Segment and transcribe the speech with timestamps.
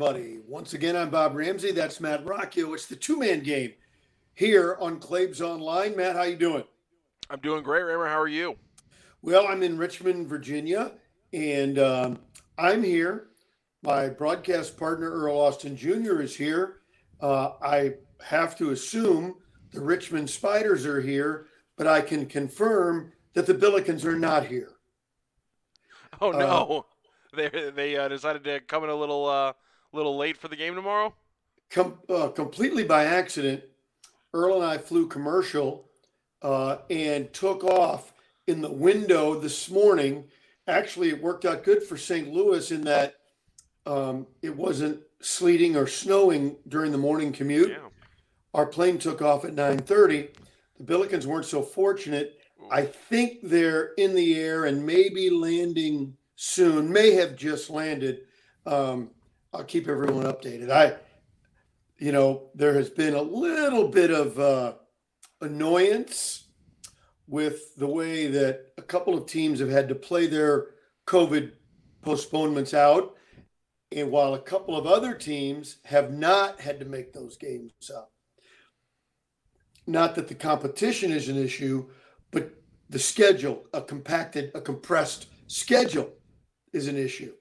[0.00, 0.38] everybody.
[0.46, 1.72] Once again, I'm Bob Ramsey.
[1.72, 2.72] That's Matt Rocchio.
[2.72, 3.72] It's the two-man game
[4.32, 5.96] here on Claibs Online.
[5.96, 6.62] Matt, how you doing?
[7.28, 8.06] I'm doing great, Raymer.
[8.06, 8.54] How are you?
[9.22, 10.92] Well, I'm in Richmond, Virginia,
[11.32, 12.20] and um,
[12.56, 13.30] I'm here.
[13.82, 16.76] My broadcast partner, Earl Austin Jr., is here.
[17.20, 19.34] Uh, I have to assume
[19.72, 21.46] the Richmond Spiders are here,
[21.76, 24.74] but I can confirm that the Billikens are not here.
[26.20, 26.86] Oh no!
[27.34, 29.54] Uh, they they uh, decided to come in a little uh,
[29.92, 31.14] little late for the game tomorrow.
[31.70, 33.62] Com- uh, completely by accident,
[34.32, 35.88] Earl and I flew commercial
[36.42, 38.12] uh, and took off
[38.46, 40.24] in the window this morning.
[40.66, 42.32] Actually, it worked out good for St.
[42.32, 43.16] Louis in that
[43.86, 47.70] um, it wasn't sleeting or snowing during the morning commute.
[47.70, 47.88] Yeah.
[48.54, 50.28] Our plane took off at 9:30.
[50.78, 52.38] The Billikens weren't so fortunate.
[52.70, 58.20] I think they're in the air and maybe landing soon, may have just landed.
[58.66, 59.10] Um,
[59.52, 60.70] I'll keep everyone updated.
[60.70, 60.96] I,
[61.98, 64.74] you know, there has been a little bit of uh,
[65.40, 66.44] annoyance
[67.26, 70.68] with the way that a couple of teams have had to play their
[71.06, 71.52] COVID
[72.02, 73.16] postponements out.
[73.90, 78.12] And while a couple of other teams have not had to make those games up.
[79.86, 81.88] Not that the competition is an issue,
[82.30, 82.52] but
[82.90, 86.12] the schedule, a compacted, a compressed schedule
[86.74, 87.32] is an issue.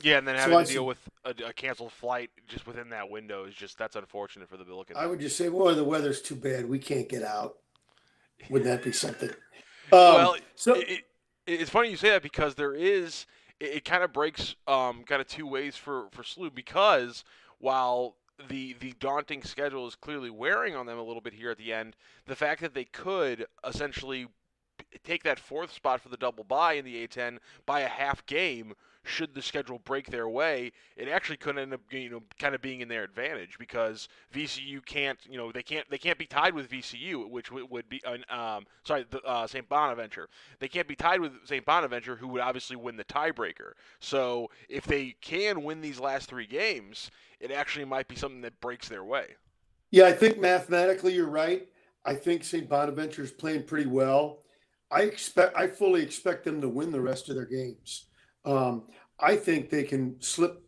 [0.00, 3.10] Yeah, and then having so to deal with a, a, canceled flight just within that
[3.10, 4.96] window is just that's unfortunate for the Billikens.
[4.96, 6.66] I would just say, well, the weather's too bad.
[6.66, 7.56] We can't get out.
[8.50, 9.30] Wouldn't that be something?
[9.90, 11.04] Um, well, so it, it,
[11.46, 13.26] it's funny you say that because there is
[13.60, 17.24] it, it kind of breaks um, kind of two ways for for SLU because
[17.58, 18.16] while
[18.48, 21.74] the the daunting schedule is clearly wearing on them a little bit here at the
[21.74, 24.28] end, the fact that they could essentially
[25.04, 28.74] take that fourth spot for the double bye in the A10 by a half game
[29.04, 32.62] should the schedule break their way, it actually could end up, you know, kind of
[32.62, 36.54] being in their advantage because VCU can't, you know, they can't they can't be tied
[36.54, 39.68] with VCU, which would be, um, sorry, the, uh, St.
[39.68, 40.28] Bonaventure.
[40.60, 41.64] They can't be tied with St.
[41.64, 43.72] Bonaventure, who would obviously win the tiebreaker.
[44.00, 48.60] So if they can win these last three games, it actually might be something that
[48.60, 49.36] breaks their way.
[49.90, 51.68] Yeah, I think mathematically you're right.
[52.04, 52.68] I think St.
[52.68, 54.38] Bonaventure is playing pretty well.
[54.90, 58.04] I expect I fully expect them to win the rest of their games.
[58.44, 58.84] Um,
[59.18, 60.62] I think they can slip.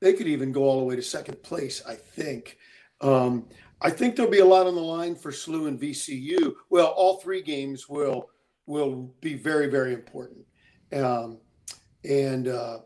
[0.00, 1.82] They could even go all the way to second place.
[1.86, 2.58] I think.
[3.00, 3.46] Um,
[3.82, 6.54] I think there'll be a lot on the line for SLU and VCU.
[6.68, 8.30] Well, all three games will
[8.66, 10.44] will be very very important,
[10.92, 11.38] um,
[12.04, 12.78] and uh,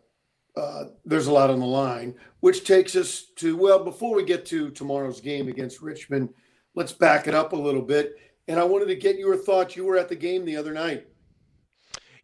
[0.57, 3.83] uh, there's a lot on the line, which takes us to well.
[3.83, 6.29] Before we get to tomorrow's game against Richmond,
[6.75, 8.17] let's back it up a little bit
[8.49, 9.77] and I wanted to get your thoughts.
[9.77, 11.07] You were at the game the other night.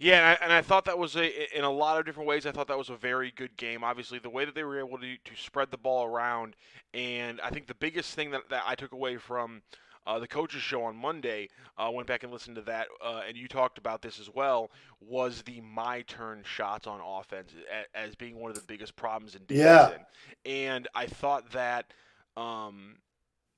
[0.00, 2.46] Yeah, and I, and I, thought that was a in a lot of different ways.
[2.46, 3.84] I thought that was a very good game.
[3.84, 6.56] Obviously, the way that they were able to to spread the ball around,
[6.94, 9.60] and I think the biggest thing that, that I took away from
[10.06, 13.36] uh, the coaches show on Monday, uh, went back and listened to that, uh, and
[13.36, 18.14] you talked about this as well, was the my turn shots on offense as, as
[18.14, 20.00] being one of the biggest problems in Davidson.
[20.44, 20.50] Yeah.
[20.50, 21.92] And I thought that
[22.36, 22.96] um,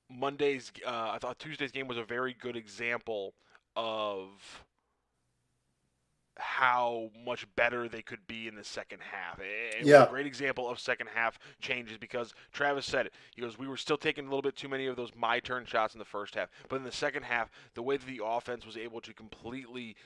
[0.09, 3.33] Monday's, uh, I thought Tuesday's game was a very good example
[3.75, 4.62] of
[6.63, 9.37] how much better they could be in the second half.
[9.41, 10.05] It yeah.
[10.05, 13.13] a great example of second half changes because Travis said it.
[13.35, 15.65] He goes, We were still taking a little bit too many of those my turn
[15.65, 16.47] shots in the first half.
[16.69, 19.97] But in the second half, the way that the offense was able to completely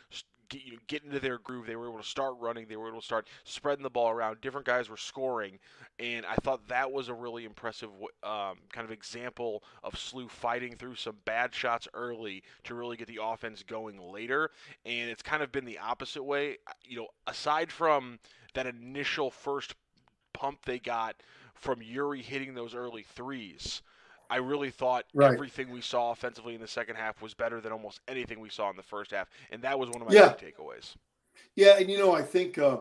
[0.50, 1.68] get, you know, get into their groove.
[1.68, 2.68] They were able to start running.
[2.68, 4.42] They were able to start spreading the ball around.
[4.42, 5.60] Different guys were scoring,
[6.00, 7.90] and I thought that was a really impressive
[8.24, 13.08] um, kind of example of SLU fighting through some bad shots early to really get
[13.08, 14.52] the offense going later.
[14.86, 16.58] And it's kind of been the opposite way.
[16.84, 18.20] You know, aside from
[18.54, 19.76] that initial first
[20.34, 21.16] pump they got
[21.54, 23.82] from Yuri hitting those early threes.
[24.30, 25.34] I really thought right.
[25.34, 28.70] everything we saw offensively in the second half was better than almost anything we saw
[28.70, 30.34] in the first half, and that was one of my yeah.
[30.34, 30.96] big takeaways.
[31.56, 32.78] Yeah, and you know, I think, uh,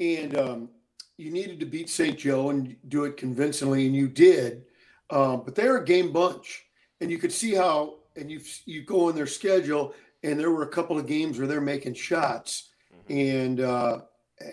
[0.00, 0.68] and um,
[1.16, 2.18] you needed to beat St.
[2.18, 4.64] Joe and do it convincingly, and you did.
[5.10, 6.64] Um, but they're a game bunch,
[7.00, 10.64] and you could see how, and you you go on their schedule, and there were
[10.64, 13.12] a couple of games where they're making shots, mm-hmm.
[13.12, 13.98] and uh,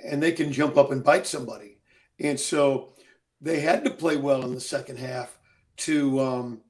[0.05, 1.79] and they can jump up and bite somebody,
[2.19, 2.93] and so
[3.41, 5.37] they had to play well in the second half
[5.77, 6.61] to um,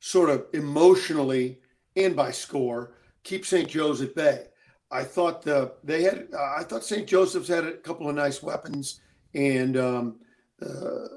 [0.00, 1.58] sort of emotionally
[1.96, 2.94] and by score
[3.24, 3.68] keep St.
[3.68, 4.46] Joe's at bay.
[4.90, 6.28] I thought the, they had.
[6.38, 7.06] I thought St.
[7.06, 9.00] Joseph's had a couple of nice weapons,
[9.34, 10.20] and um,
[10.60, 11.08] uh,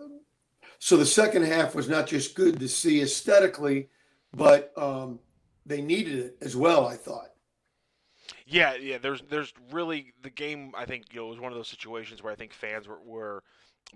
[0.79, 3.89] so the second half was not just good to see aesthetically,
[4.33, 5.19] but um,
[5.65, 6.88] they needed it as well.
[6.88, 7.31] I thought.
[8.45, 8.97] Yeah, yeah.
[8.97, 10.71] There's there's really the game.
[10.77, 13.44] I think you know was one of those situations where I think fans were, were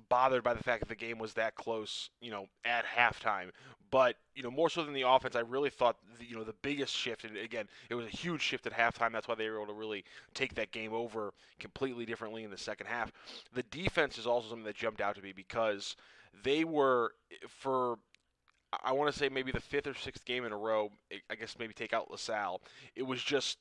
[0.07, 3.49] bothered by the fact that the game was that close, you know, at halftime.
[3.91, 6.53] But you know, more so than the offense, I really thought the, you know the
[6.61, 9.11] biggest shift, and again, it was a huge shift at halftime.
[9.11, 12.57] That's why they were able to really take that game over completely differently in the
[12.57, 13.11] second half.
[13.53, 15.95] The defense is also something that jumped out to me because
[16.43, 17.13] they were
[17.47, 17.97] for
[18.83, 20.91] I want to say maybe the fifth or sixth game in a row.
[21.29, 22.61] I guess maybe take out LaSalle.
[22.95, 23.57] It was just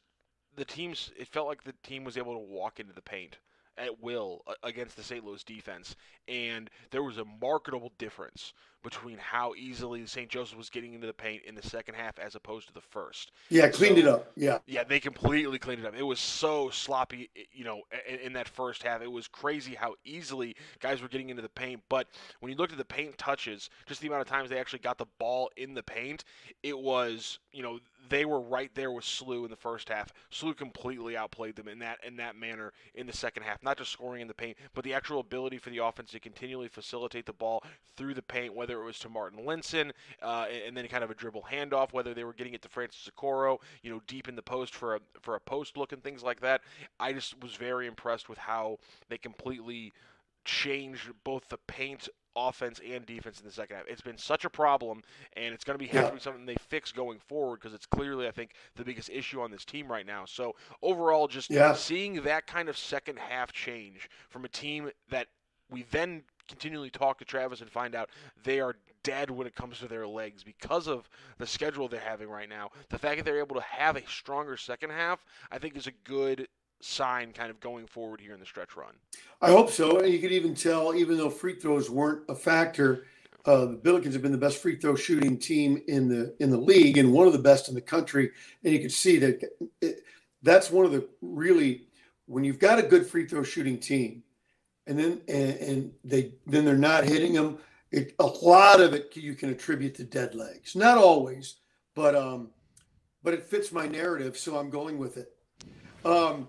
[0.57, 1.11] the teams.
[1.17, 3.39] It felt like the team was able to walk into the paint
[3.79, 5.25] at will uh, against the St.
[5.25, 5.97] Louis defense,
[6.27, 8.53] and there was a marketable difference
[8.83, 10.29] between how easily St.
[10.29, 13.33] Joseph was getting into the paint in the second half as opposed to the first.
[13.49, 14.33] Yeah, cleaned so, it up.
[14.37, 14.59] Yeah.
[14.67, 15.95] Yeah, they completely cleaned it up.
[15.97, 19.03] It was so sloppy, you know, in, in, that first half.
[19.03, 21.83] It was crazy how easily guys were getting into the paint.
[21.89, 22.09] But
[22.41, 24.99] when you looked at the paint touches, just the amount of times they actually got
[24.99, 26.25] the ball in the paint,
[26.63, 30.13] it was, you know, they were right there with SLU in the first half.
[30.33, 33.63] SLU completely outplayed them in that in that manner in the second half.
[33.63, 36.69] Not just scoring in the paint, but the actual ability for the offense to continually
[36.69, 37.63] facilitate the ball
[37.97, 39.93] through the paint, whether it was to Marten Linssen
[40.23, 43.09] uh, and then kind of a dribble handoff, whether they were getting it to Francis
[43.15, 46.23] Okoro, you know, deep in the post for a for a post look and things
[46.23, 46.63] like that.
[46.99, 48.79] I just was very impressed with how
[49.09, 49.93] they completely
[50.45, 53.87] changed both the paint offense and defense in the second half.
[53.89, 55.03] It's been such a problem,
[55.37, 58.31] and it's going to be be something they fix going forward because it's clearly, I
[58.31, 60.25] think, the biggest issue on this team right now.
[60.25, 61.75] So overall, just yeah.
[61.75, 65.29] seeing that kind of second half change from a team that
[65.71, 68.11] we then continually talk to Travis and find out
[68.43, 71.09] they are dead when it comes to their legs because of
[71.39, 72.71] the schedule they're having right now.
[72.91, 75.93] The fact that they're able to have a stronger second half, I think, is a
[76.05, 76.49] good
[76.81, 78.95] sign kind of going forward here in the stretch run.
[79.41, 79.99] I hope so.
[79.99, 83.05] And you could even tell, even though free throws weren't a factor,
[83.45, 86.59] uh, the Billikens have been the best free throw shooting team in the in the
[86.59, 88.31] league and one of the best in the country.
[88.63, 89.43] And you can see that
[89.81, 90.03] it,
[90.43, 91.87] that's one of the really
[92.27, 94.23] when you've got a good free throw shooting team,
[94.89, 97.59] and then and, and they then they're not hitting them.
[97.91, 100.75] It, a lot of it you can attribute to dead legs.
[100.75, 101.57] Not always,
[101.95, 102.49] but um,
[103.23, 105.33] but it fits my narrative, so I'm going with it.
[106.05, 106.49] Um,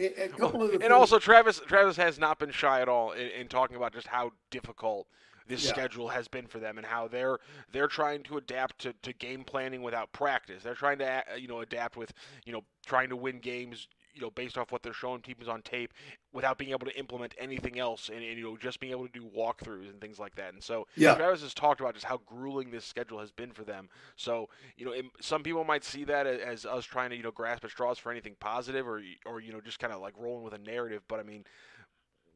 [0.00, 0.92] a of and things.
[0.92, 4.32] also Travis Travis has not been shy at all in, in talking about just how
[4.50, 5.06] difficult
[5.46, 5.70] this yeah.
[5.70, 7.38] schedule has been for them and how they're
[7.72, 10.62] they're trying to adapt to, to game planning without practice.
[10.62, 12.12] They're trying to you know adapt with
[12.44, 13.88] you know trying to win games
[14.18, 15.92] you know, based off what they're showing teams on tape,
[16.32, 19.12] without being able to implement anything else, and, and, you know, just being able to
[19.12, 20.52] do walkthroughs and things like that.
[20.52, 21.14] And so, yeah.
[21.14, 23.88] Travis has talked about just how grueling this schedule has been for them.
[24.16, 27.22] So, you know, it, some people might see that as, as, us trying to, you
[27.22, 30.14] know, grasp at straws for anything positive, or or you know, just kind of like
[30.18, 31.02] rolling with a narrative.
[31.08, 31.44] But I mean,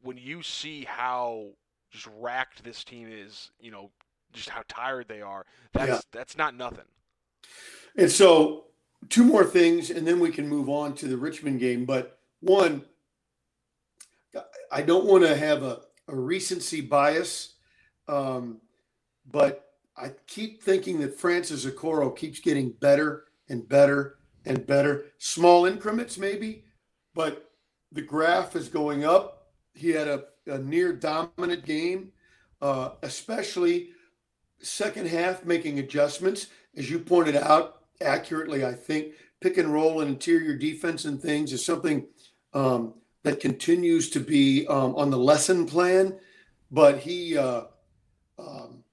[0.01, 1.49] when you see how
[1.91, 3.91] just racked this team is, you know,
[4.31, 5.99] just how tired they are, that's yeah.
[6.11, 6.85] that's not nothing.
[7.95, 8.65] And so
[9.09, 11.85] two more things, and then we can move on to the Richmond game.
[11.85, 12.85] But one,
[14.71, 17.55] I don't want to have a, a recency bias,
[18.07, 18.59] um,
[19.31, 25.05] but I keep thinking that Francis Okoro keeps getting better and better and better.
[25.19, 26.65] Small increments, maybe,
[27.13, 27.51] but
[27.91, 29.47] the graph is going up.
[29.73, 32.11] He had a, a near dominant game,
[32.61, 33.89] uh, especially
[34.59, 36.47] second half making adjustments.
[36.75, 38.65] As you pointed out, accurately.
[38.65, 42.07] I think pick and roll and interior defense and things is something
[42.53, 46.17] um, that continues to be um, on the lesson plan.
[46.71, 47.63] But he, uh,
[48.37, 48.83] um,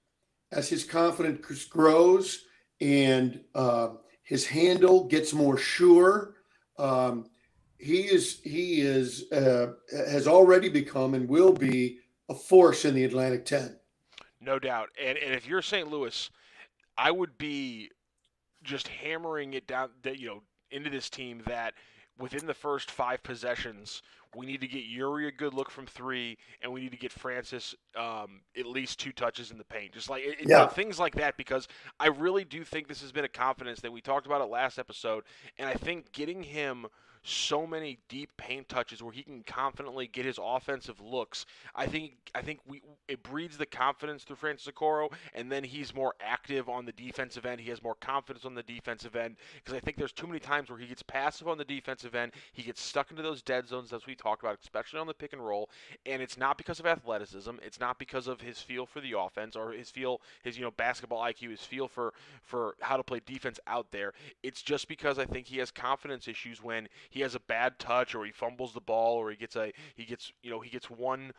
[0.53, 2.45] as his confidence grows
[2.81, 3.91] and uh,
[4.23, 6.35] his handle gets more sure,
[6.79, 7.27] um,
[7.79, 13.05] he is he is uh, has already become and will be a force in the
[13.05, 13.77] Atlantic Ten.
[14.41, 14.91] No doubt.
[15.03, 15.91] And and if you're St.
[15.91, 16.31] Louis,
[16.99, 17.91] I would be
[18.63, 21.75] just hammering it down that you know into this team that
[22.21, 24.03] within the first five possessions,
[24.37, 27.11] we need to get Yuri a good look from three, and we need to get
[27.11, 29.93] Francis um, at least two touches in the paint.
[29.93, 30.67] Just like it, yeah.
[30.69, 31.67] things like that, because
[31.99, 34.79] I really do think this has been a confidence that we talked about it last
[34.79, 35.25] episode,
[35.59, 36.87] and I think getting him–
[37.23, 41.47] so many deep paint touches where he can confidently get his offensive looks.
[41.75, 45.95] I think I think we it breeds the confidence through Francis Okoro, and then he's
[45.95, 47.61] more active on the defensive end.
[47.61, 50.71] He has more confidence on the defensive end because I think there's too many times
[50.71, 52.33] where he gets passive on the defensive end.
[52.53, 55.33] He gets stuck into those dead zones as we talked about, especially on the pick
[55.33, 55.69] and roll.
[56.07, 57.51] And it's not because of athleticism.
[57.63, 60.71] It's not because of his feel for the offense or his feel his you know
[60.71, 64.13] basketball IQ, his feel for for how to play defense out there.
[64.43, 68.15] It's just because I think he has confidence issues when he has a bad touch
[68.15, 70.89] or he fumbles the ball or he gets a he gets you know he gets
[70.89, 71.33] one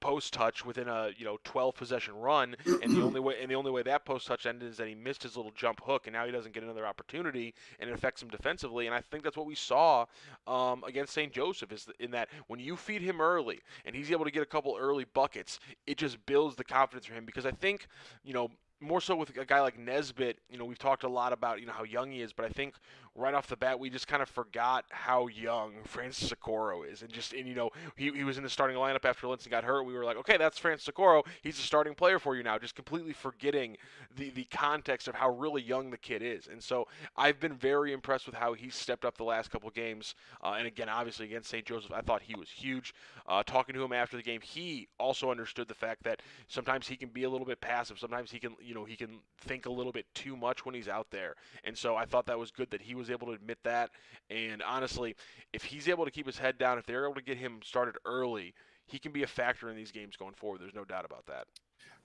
[0.00, 3.54] post touch within a you know 12 possession run, and the only way and the
[3.54, 6.14] only way that post touch ended is that he missed his little jump hook, and
[6.14, 8.86] now he doesn't get another opportunity, and it affects him defensively.
[8.86, 10.06] And I think that's what we saw
[10.46, 11.32] um, against St.
[11.32, 14.46] Joseph is in that when you feed him early and he's able to get a
[14.46, 17.86] couple early buckets, it just builds the confidence for him because I think
[18.24, 21.32] you know more so with a guy like Nesbitt, you know, we've talked a lot
[21.32, 22.74] about, you know, how young he is, but I think
[23.16, 27.02] right off the bat, we just kind of forgot how young Francis Okoro is.
[27.02, 29.64] And just, and you know, he, he was in the starting lineup after Linssen got
[29.64, 29.84] hurt.
[29.84, 31.24] We were like, okay, that's Francis Okoro.
[31.42, 32.58] He's a starting player for you now.
[32.58, 33.76] Just completely forgetting
[34.16, 36.48] the, the context of how really young the kid is.
[36.48, 40.14] And so I've been very impressed with how he stepped up the last couple games.
[40.42, 41.64] Uh, and again, obviously against St.
[41.64, 42.94] Joseph, I thought he was huge.
[43.26, 46.96] Uh, talking to him after the game, he also understood the fact that sometimes he
[46.96, 47.98] can be a little bit passive.
[47.98, 50.88] Sometimes he can, you know, he can think a little bit too much when he's
[50.88, 51.36] out there.
[51.62, 53.90] And so I thought that was good that he was was able to admit that.
[54.30, 55.14] And honestly,
[55.52, 57.96] if he's able to keep his head down, if they're able to get him started
[58.06, 58.54] early,
[58.86, 60.60] he can be a factor in these games going forward.
[60.60, 61.46] There's no doubt about that.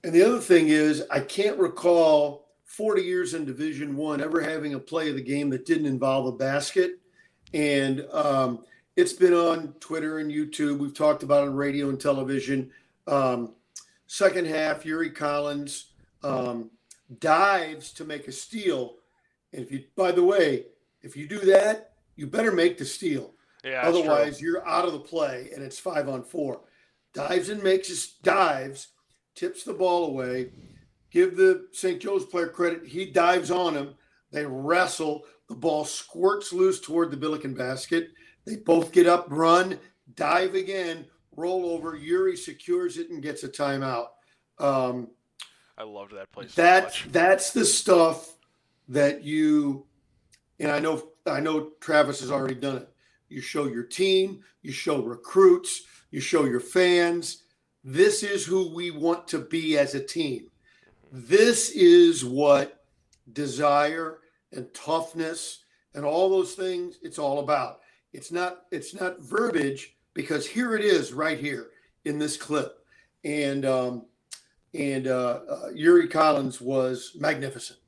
[0.03, 4.73] And the other thing is, I can't recall 40 years in Division One ever having
[4.73, 6.99] a play of the game that didn't involve a basket.
[7.53, 8.65] And um,
[8.95, 10.77] it's been on Twitter and YouTube.
[10.77, 12.71] We've talked about on radio and television.
[13.07, 13.53] Um,
[14.07, 15.87] second half, Yuri Collins
[16.23, 16.69] um,
[17.19, 18.95] dives to make a steal.
[19.51, 20.65] And if you, by the way,
[21.01, 23.33] if you do that, you better make the steal.
[23.63, 26.61] Yeah, Otherwise, you're out of the play and it's five on four.
[27.13, 28.89] Dives and makes his dives,
[29.35, 30.51] tips the ball away.
[31.11, 31.99] Give the St.
[31.99, 32.85] Joe's player credit.
[32.85, 33.95] He dives on him.
[34.31, 35.25] They wrestle.
[35.47, 38.09] The ball squirts loose toward the Billiken basket.
[38.45, 39.79] They both get up, run,
[40.15, 41.95] dive again, roll over.
[41.95, 44.07] Yuri secures it and gets a timeout.
[44.59, 45.09] Um,
[45.77, 46.47] I loved that play.
[46.47, 47.11] So that's much.
[47.11, 48.35] that's the stuff
[48.89, 49.85] that you
[50.59, 52.89] and I know I know Travis has already done it.
[53.29, 57.43] You show your team, you show recruits, you show your fans.
[57.83, 60.47] This is who we want to be as a team.
[61.11, 62.83] This is what
[63.33, 64.19] desire
[64.51, 65.63] and toughness
[65.93, 67.79] and all those things it's all about.
[68.13, 71.69] It's not it's not verbiage because here it is right here
[72.05, 72.79] in this clip.
[73.23, 74.05] And um,
[74.73, 77.78] and uh, uh, Yuri Collins was magnificent.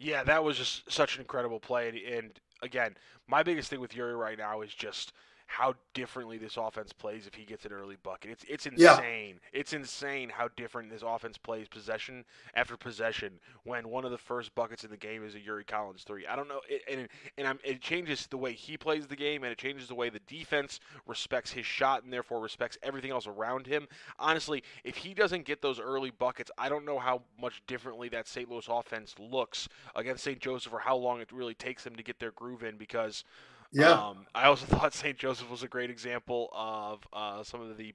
[0.00, 1.88] Yeah, that was just such an incredible play.
[1.90, 2.96] And, and again,
[3.28, 5.12] my biggest thing with Yuri right now is just
[5.50, 8.30] how differently this offense plays if he gets an early bucket.
[8.30, 9.40] It's it's insane.
[9.42, 9.60] Yeah.
[9.60, 14.54] It's insane how different this offense plays possession after possession when one of the first
[14.54, 16.24] buckets in the game is a Yuri Collins three.
[16.24, 19.42] I don't know, it, and and I'm, it changes the way he plays the game
[19.42, 23.26] and it changes the way the defense respects his shot and therefore respects everything else
[23.26, 23.88] around him.
[24.20, 28.28] Honestly, if he doesn't get those early buckets, I don't know how much differently that
[28.28, 28.48] St.
[28.48, 30.38] Louis offense looks against St.
[30.38, 33.24] Joseph or how long it really takes them to get their groove in because
[33.72, 33.92] yeah.
[33.92, 35.16] Um, I also thought St.
[35.16, 37.94] Joseph was a great example of uh, some of the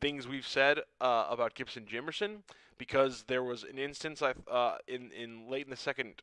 [0.00, 2.42] things we've said uh, about Gibson Jimerson
[2.78, 6.22] because there was an instance I uh, in in late in the second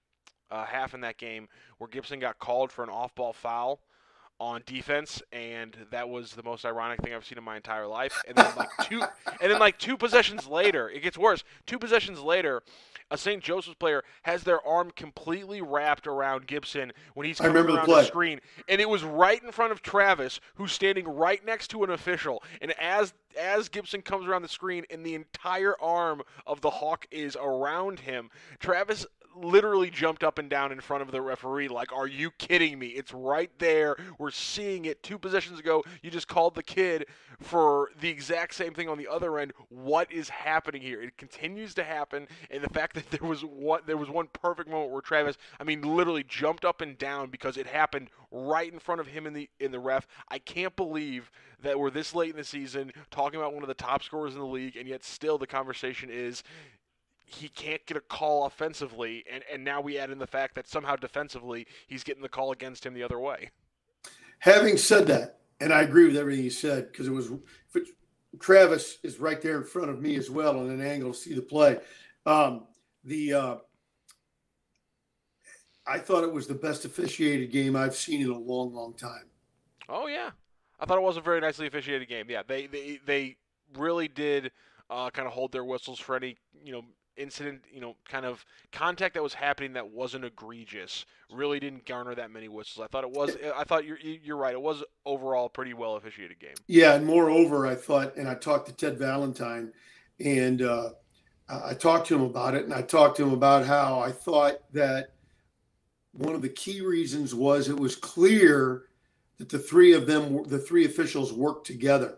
[0.52, 3.80] uh, half in that game where Gibson got called for an off-ball foul
[4.42, 8.20] on defense, and that was the most ironic thing I've seen in my entire life.
[8.28, 9.00] And then like two,
[9.40, 11.44] and then like two possessions later, it gets worse.
[11.68, 12.64] Two possessions later,
[13.12, 13.44] a St.
[13.44, 18.04] Joseph's player has their arm completely wrapped around Gibson when he's coming around the, the,
[18.04, 21.92] screen, and it was right in front of Travis, who's standing right next to an
[21.92, 22.42] official.
[22.62, 27.06] And as as Gibson comes around the screen, and the entire arm of the Hawk
[27.12, 31.92] is around him, Travis literally jumped up and down in front of the referee like
[31.92, 32.88] are you kidding me?
[32.88, 33.96] It's right there.
[34.18, 35.04] We're seeing it.
[35.04, 37.06] Two possessions ago you just called the kid
[37.40, 39.54] for the exact same thing on the other end.
[39.70, 41.02] What is happening here?
[41.02, 44.70] It continues to happen and the fact that there was one there was one perfect
[44.70, 48.80] moment where Travis I mean literally jumped up and down because it happened right in
[48.80, 50.08] front of him in the in the ref.
[50.30, 53.74] I can't believe that we're this late in the season talking about one of the
[53.74, 56.44] top scorers in the league and yet still the conversation is
[57.26, 60.68] he can't get a call offensively, and, and now we add in the fact that
[60.68, 63.50] somehow defensively he's getting the call against him the other way.
[64.40, 67.32] Having said that, and I agree with everything you said because it was
[68.40, 71.34] Travis is right there in front of me as well on an angle to see
[71.34, 71.80] the play.
[72.26, 72.64] Um,
[73.04, 73.56] the uh,
[75.86, 79.26] I thought it was the best officiated game I've seen in a long, long time.
[79.90, 80.32] Oh yeah,
[80.80, 82.28] I thought it was a very nicely officiated game.
[82.30, 83.38] Yeah, they they they
[83.78, 84.52] really did
[84.90, 86.84] uh, kind of hold their whistles for any you know
[87.18, 92.14] incident, you know, kind of contact that was happening that wasn't egregious really didn't garner
[92.16, 92.84] that many whistles.
[92.84, 93.38] I thought it was.
[93.56, 94.54] I thought you're you're right.
[94.54, 96.56] It was overall a pretty well officiated game.
[96.68, 99.72] Yeah, and moreover, I thought, and I talked to Ted Valentine,
[100.20, 100.90] and uh,
[101.48, 104.56] I talked to him about it, and I talked to him about how I thought
[104.74, 105.14] that
[106.12, 108.84] one of the key reasons was it was clear
[109.38, 112.18] that the three of them, the three officials, worked together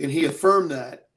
[0.00, 1.08] and he affirmed that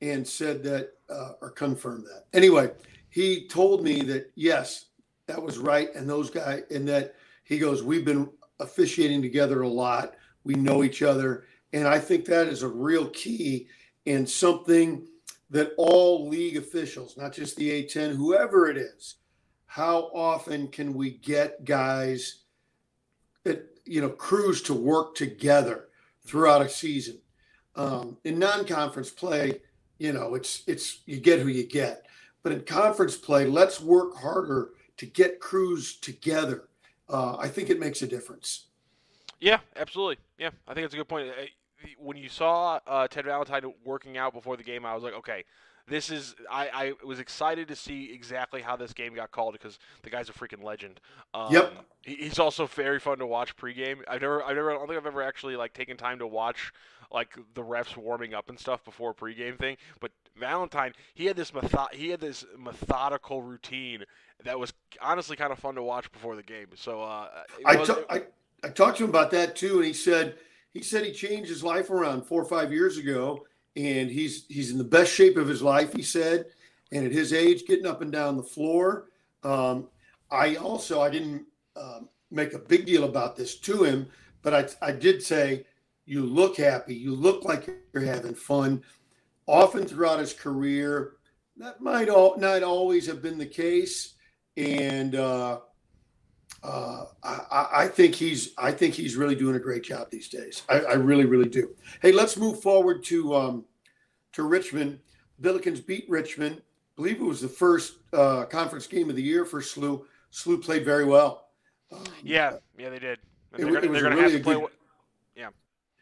[0.00, 2.26] and said that uh, or confirm that.
[2.32, 2.70] Anyway,
[3.10, 4.86] he told me that yes,
[5.26, 8.28] that was right, and those guys, and that he goes, we've been
[8.60, 10.14] officiating together a lot.
[10.44, 13.68] We know each other, and I think that is a real key
[14.06, 15.06] and something
[15.50, 19.16] that all league officials, not just the A10, whoever it is,
[19.66, 22.42] how often can we get guys
[23.44, 25.88] that you know crews to work together
[26.24, 27.18] throughout a season?
[27.74, 29.60] Um, in non-conference play,
[29.98, 32.06] you know, it's it's you get who you get.
[32.42, 36.68] But in conference play, let's work harder to get crews together.
[37.08, 38.66] Uh, I think it makes a difference.
[39.40, 40.18] Yeah, absolutely.
[40.38, 41.28] Yeah, I think it's a good point.
[41.98, 45.44] When you saw uh, Ted Valentine working out before the game, I was like, okay,
[45.88, 46.34] this is.
[46.50, 50.28] I, I was excited to see exactly how this game got called because the guy's
[50.28, 51.00] a freaking legend.
[51.34, 51.84] Um, yep.
[52.02, 53.98] He's also very fun to watch pregame.
[54.08, 56.72] I've never, I've never, I don't think I've ever actually like taken time to watch
[57.12, 59.76] like the refs warming up and stuff before pregame thing.
[60.00, 64.04] But Valentine, he had this method, he had this methodical routine
[64.44, 66.68] that was honestly kind of fun to watch before the game.
[66.74, 67.28] So uh,
[67.64, 68.22] I, ta- I
[68.64, 70.36] I talked to him about that too, and he said
[70.72, 73.46] he said he changed his life around four or five years ago,
[73.76, 75.92] and he's he's in the best shape of his life.
[75.94, 76.46] He said,
[76.92, 79.08] and at his age, getting up and down the floor.
[79.42, 79.88] Um,
[80.30, 81.46] I also I didn't
[81.76, 84.08] um, make a big deal about this to him,
[84.42, 85.64] but I I did say
[86.06, 86.94] you look happy.
[86.94, 88.82] You look like you're having fun.
[89.46, 91.14] Often throughout his career,
[91.58, 94.14] that might all, not always have been the case.
[94.56, 95.60] And uh,
[96.62, 100.62] uh, I, I, think he's I think he's really doing a great job these days.
[100.68, 101.74] I, I really, really do.
[102.00, 103.64] Hey, let's move forward to um,
[104.32, 105.00] to Richmond.
[105.40, 106.56] Billikens beat Richmond.
[106.56, 106.62] I
[106.96, 110.04] believe it was the first uh, conference game of the year for SLU.
[110.32, 111.48] SLU played very well.
[111.92, 113.18] Um, yeah, yeah, they did.
[113.58, 114.54] It, they're gonna, really have to play.
[114.54, 114.70] Good,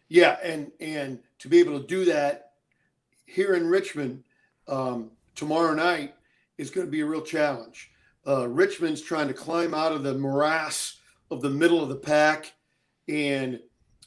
[0.09, 2.53] yeah, and and to be able to do that
[3.27, 4.23] here in Richmond
[4.69, 6.15] um, tomorrow night
[6.59, 7.91] is going to be a real challenge.
[8.27, 12.53] Uh, Richmond's trying to climb out of the morass of the middle of the pack,
[13.09, 13.61] and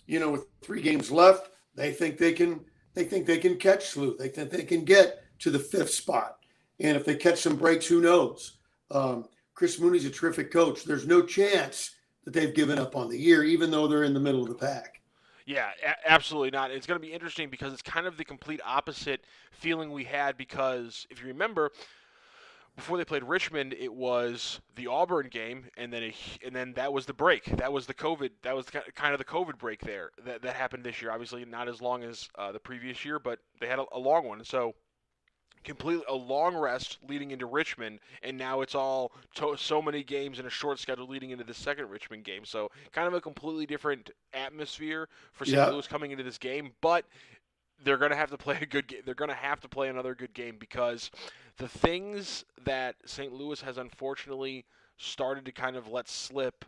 [0.06, 2.62] you know, with three games left, they think they can
[2.94, 4.18] they think they can catch SLU.
[4.18, 6.38] They think they can get to the fifth spot,
[6.80, 8.58] and if they catch some breaks, who knows?
[8.90, 10.84] Um, Chris Mooney's a terrific coach.
[10.84, 14.20] There's no chance that they've given up on the year, even though they're in the
[14.20, 15.02] middle of the pack.
[15.48, 16.72] Yeah, a- absolutely not.
[16.72, 20.38] It's going to be interesting because it's kind of the complete opposite feeling we had
[20.38, 21.72] because if you remember,
[22.76, 26.14] before they played Richmond, it was the Auburn game, and then
[26.46, 27.46] and then that was the break.
[27.46, 28.30] That was the COVID.
[28.44, 31.12] That was kind of the COVID break there that, that happened this year.
[31.12, 34.28] Obviously, not as long as uh, the previous year, but they had a, a long
[34.28, 34.44] one.
[34.44, 34.76] So
[35.63, 40.39] completely a long rest leading into Richmond, and now it's all to, so many games
[40.39, 42.46] in a short schedule leading into the second Richmond game.
[42.46, 45.58] So kind of a completely different atmosphere for St.
[45.58, 45.70] Yeah.
[45.70, 47.06] Louis coming into this game, but
[47.84, 49.02] they're going to have to play a good game.
[49.06, 51.12] They're going to have to play another good game because
[51.58, 53.34] the things that St.
[53.34, 54.65] Louis has unfortunately
[54.98, 56.65] started to kind of let slip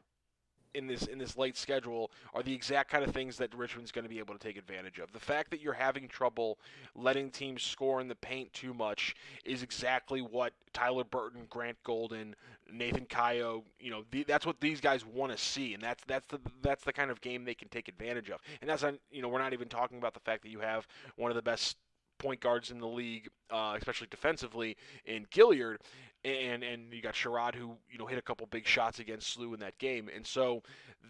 [0.73, 4.03] in this in this late schedule are the exact kind of things that Richmond's going
[4.03, 5.11] to be able to take advantage of.
[5.11, 6.59] The fact that you're having trouble
[6.95, 12.35] letting teams score in the paint too much is exactly what Tyler Burton, Grant Golden,
[12.71, 16.27] Nathan Cayo, you know, the, that's what these guys want to see, and that's that's
[16.27, 18.39] the that's the kind of game they can take advantage of.
[18.61, 21.31] And that's you know we're not even talking about the fact that you have one
[21.31, 21.77] of the best
[22.19, 25.77] point guards in the league, uh, especially defensively, in Gilyard
[26.23, 29.53] and and you got Sherrod who you know hit a couple big shots against SLU
[29.53, 30.63] in that game, and so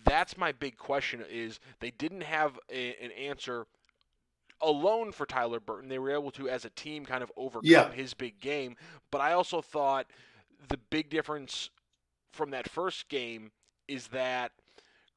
[0.05, 3.65] that's my big question: is they didn't have a, an answer
[4.61, 5.89] alone for Tyler Burton.
[5.89, 7.91] They were able to, as a team, kind of overcome yeah.
[7.91, 8.75] his big game.
[9.11, 10.07] But I also thought
[10.67, 11.69] the big difference
[12.31, 13.51] from that first game
[13.87, 14.51] is that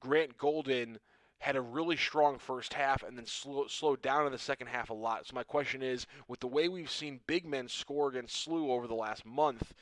[0.00, 0.98] Grant Golden
[1.42, 4.90] had a really strong first half and then slow, slowed down in the second half
[4.90, 5.26] a lot.
[5.26, 8.86] So my question is, with the way we've seen big men score against SLU over
[8.86, 9.74] the last month,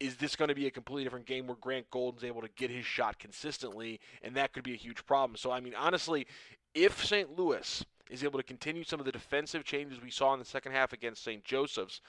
[0.00, 2.70] is this going to be a completely different game where Grant Golden's able to get
[2.70, 5.36] his shot consistently, and that could be a huge problem.
[5.36, 6.26] So I mean, honestly,
[6.74, 7.38] if St.
[7.38, 10.72] Louis is able to continue some of the defensive changes we saw in the second
[10.72, 11.44] half against St.
[11.44, 12.00] Joseph's,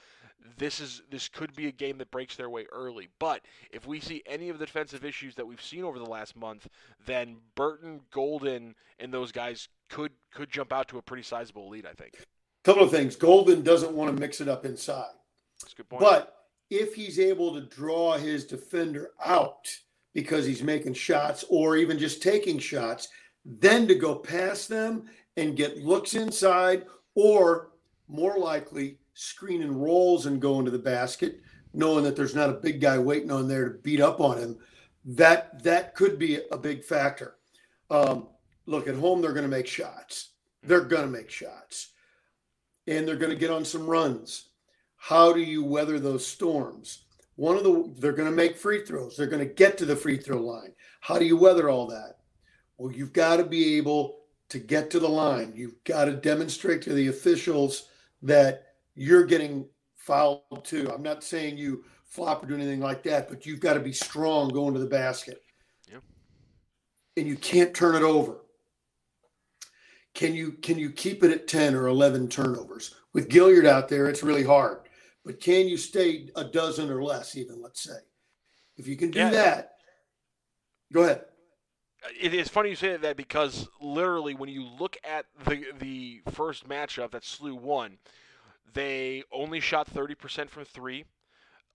[0.57, 3.09] this is this could be a game that breaks their way early.
[3.19, 3.41] But
[3.71, 6.67] if we see any of the defensive issues that we've seen over the last month,
[7.05, 11.85] then Burton, Golden, and those guys could could jump out to a pretty sizable lead.
[11.85, 12.15] I think.
[12.63, 13.15] Couple of things.
[13.15, 15.11] Golden doesn't want to mix it up inside.
[15.61, 16.01] That's a good point.
[16.01, 16.35] But
[16.69, 19.67] if he's able to draw his defender out
[20.13, 23.09] because he's making shots or even just taking shots,
[23.45, 27.71] then to go past them and get looks inside, or
[28.07, 31.41] more likely screen and rolls and going to the basket,
[31.73, 34.57] knowing that there's not a big guy waiting on there to beat up on him.
[35.05, 37.35] That that could be a big factor.
[37.89, 38.27] Um,
[38.65, 40.31] look at home; they're going to make shots.
[40.63, 41.89] They're going to make shots.
[42.87, 44.49] and they're going to get on some runs.
[44.97, 47.05] How do you weather those storms?
[47.35, 49.17] One of the they're going to make free throws.
[49.17, 50.73] They're going to get to the free throw line.
[51.01, 52.17] How do you weather all that?
[52.77, 55.53] Well, you've got to be able to get to the line.
[55.55, 57.89] You've got to demonstrate to the officials
[58.21, 60.91] that you're getting fouled too.
[60.93, 63.93] I'm not saying you flop or do anything like that, but you've got to be
[63.93, 65.41] strong going to the basket.
[65.89, 65.99] Yeah.
[67.17, 68.37] And you can't turn it over.
[70.13, 72.93] Can you can you keep it at 10 or 11 turnovers?
[73.13, 74.81] With Gilyard out there, it's really hard.
[75.25, 77.97] But can you stay a dozen or less, even let's say?
[78.77, 79.29] If you can do yeah.
[79.29, 79.71] that,
[80.91, 81.21] go ahead.
[82.19, 86.67] It is funny you say that because literally, when you look at the the first
[86.67, 87.97] matchup that SLU won,
[88.73, 91.05] they only shot 30% from three.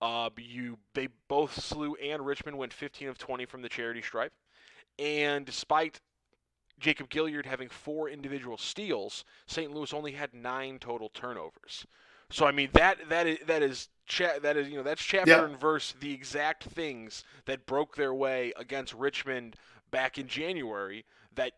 [0.01, 4.31] Uh, you they both SLU and Richmond went 15 of 20 from the charity stripe,
[4.97, 5.99] and despite
[6.79, 9.71] Jacob Gilyard having four individual steals, St.
[9.73, 11.85] Louis only had nine total turnovers.
[12.31, 15.31] So I mean that that is that is cha- that is you know that's chapter
[15.45, 19.55] and verse the exact things that broke their way against Richmond
[19.91, 21.53] back in January that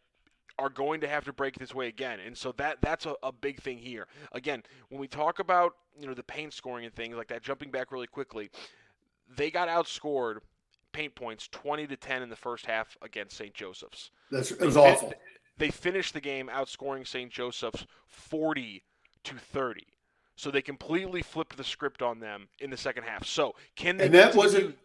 [0.61, 2.19] are going to have to break this way again.
[2.19, 4.07] And so that that's a, a big thing here.
[4.31, 7.71] Again, when we talk about you know the paint scoring and things like that, jumping
[7.71, 8.51] back really quickly,
[9.35, 10.37] they got outscored
[10.91, 13.53] paint points 20 to 10 in the first half against St.
[13.53, 14.11] Joseph's.
[14.29, 15.13] That's it was they, awful.
[15.57, 17.31] They finished the game outscoring St.
[17.31, 18.83] Joseph's 40
[19.23, 19.87] to 30.
[20.35, 23.25] So they completely flipped the script on them in the second half.
[23.25, 24.05] So can they?
[24.05, 24.77] And that wasn't.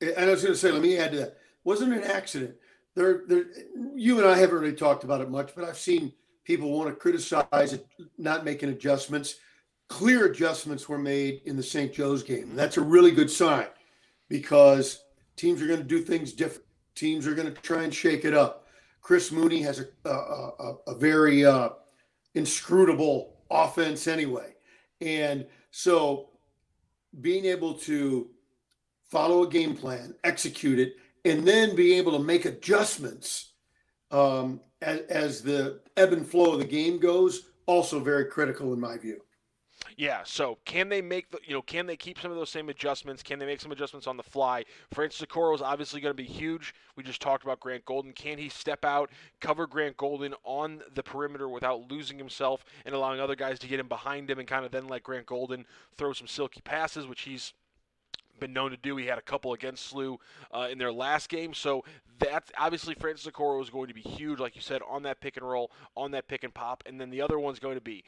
[0.00, 1.38] And I was going to say, let me add to that.
[1.64, 2.54] Wasn't an accident.
[2.98, 6.12] You and I haven't really talked about it much, but I've seen
[6.44, 9.36] people want to criticize it, not making adjustments.
[9.88, 11.92] Clear adjustments were made in the St.
[11.92, 12.54] Joe's game.
[12.54, 13.66] That's a really good sign
[14.28, 15.04] because
[15.36, 16.64] teams are going to do things different.
[16.94, 18.66] Teams are going to try and shake it up.
[19.00, 21.70] Chris Mooney has a, a, a, a very uh,
[22.34, 24.54] inscrutable offense anyway.
[25.00, 26.30] And so
[27.20, 28.28] being able to
[29.08, 33.52] follow a game plan, execute it, and then be able to make adjustments
[34.10, 38.80] um, as, as the ebb and flow of the game goes, also very critical in
[38.80, 39.20] my view.
[39.96, 40.22] Yeah.
[40.24, 43.22] So can they make the you know can they keep some of those same adjustments?
[43.22, 44.64] Can they make some adjustments on the fly?
[44.92, 46.74] Francis Okoro is obviously going to be huge.
[46.96, 48.12] We just talked about Grant Golden.
[48.12, 53.20] Can he step out, cover Grant Golden on the perimeter without losing himself and allowing
[53.20, 56.12] other guys to get him behind him and kind of then let Grant Golden throw
[56.12, 57.52] some silky passes, which he's
[58.38, 58.96] been known to do.
[58.96, 60.18] He had a couple against SLU
[60.52, 61.54] uh, in their last game.
[61.54, 61.84] So
[62.18, 65.36] that's obviously Francis Okoro is going to be huge, like you said, on that pick
[65.36, 66.82] and roll, on that pick and pop.
[66.86, 68.04] And then the other one's going to be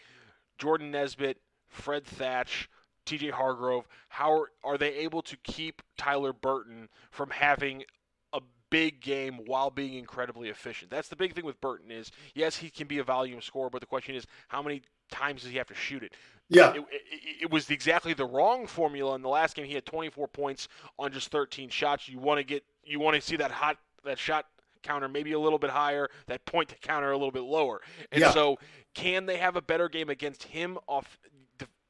[0.58, 1.38] Jordan Nesbitt,
[1.68, 2.68] Fred Thatch,
[3.06, 7.84] TJ Hargrove, how are, are they able to keep Tyler Burton from having
[8.32, 8.40] a
[8.70, 10.90] big game while being incredibly efficient?
[10.90, 13.80] That's the big thing with Burton is yes, he can be a volume scorer, but
[13.80, 16.12] the question is how many times does he have to shoot it?
[16.48, 19.66] Yeah, it, it, it, was exactly the wrong formula in the last game.
[19.66, 20.66] He had 24 points
[20.98, 22.08] on just 13 shots.
[22.08, 24.46] You want to get, you want to see that hot, that shot
[24.82, 27.80] counter maybe a little bit higher, that point to counter a little bit lower.
[28.10, 28.32] And yeah.
[28.32, 28.58] so,
[28.94, 31.20] can they have a better game against him off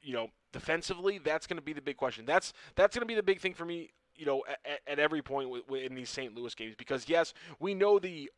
[0.02, 2.24] you know, defensively, that's going to be the big question.
[2.24, 5.22] That's that's going to be the big thing for me, you know, at, at every
[5.22, 6.34] point in these St.
[6.34, 8.30] Louis games because yes, we know the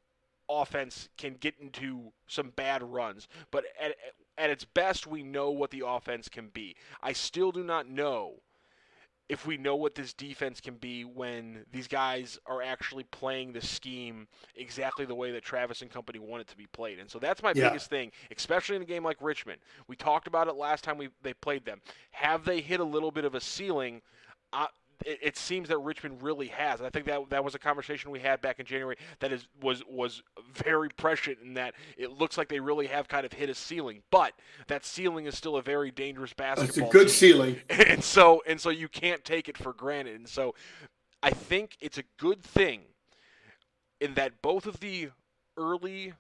[0.49, 3.95] offense can get into some bad runs, but at
[4.39, 6.77] at its best, we know what the offense can be.
[7.03, 8.35] I still do not know
[9.29, 13.61] if we know what this defense can be when these guys are actually playing the
[13.61, 16.99] scheme exactly the way that Travis and company want it to be played.
[16.99, 17.69] And so that's my yeah.
[17.69, 19.61] biggest thing, especially in a game like Richmond.
[19.87, 21.81] We talked about it last time we they played them.
[22.11, 24.03] Have they hit a little bit of a ceiling?
[24.53, 24.67] Uh,
[25.07, 26.81] it, it, seems that Richmond really has.
[26.81, 29.83] I think that that was a conversation we had back in January that is was
[29.89, 30.23] was
[30.55, 34.03] very prescient in that it looks like they really have kind of hit a ceiling,
[34.11, 34.33] but
[34.69, 36.69] that ceiling is still a very dangerous basketball.
[36.69, 37.15] It's a good team.
[37.15, 40.17] ceiling, and so and so you can't take it for granted.
[40.17, 40.55] And so
[41.23, 42.83] I think it's a good thing
[44.01, 45.11] in that both of the
[45.57, 46.15] early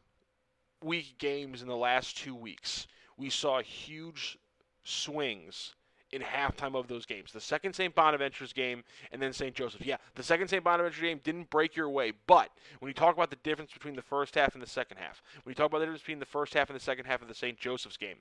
[0.82, 4.38] week games in the last two weeks we saw huge
[4.84, 5.74] swings
[6.12, 7.32] in halftime of those games.
[7.32, 7.94] The second St.
[7.94, 9.54] Bonaventure's game and then St.
[9.54, 9.84] Joseph.
[9.84, 10.62] Yeah, the second St.
[10.62, 14.02] Bonaventure game didn't break your way, but when you talk about the difference between the
[14.02, 16.52] first half and the second half, when you talk about the difference between the first
[16.52, 17.58] half and the second half of the St.
[17.58, 18.16] Joseph's game,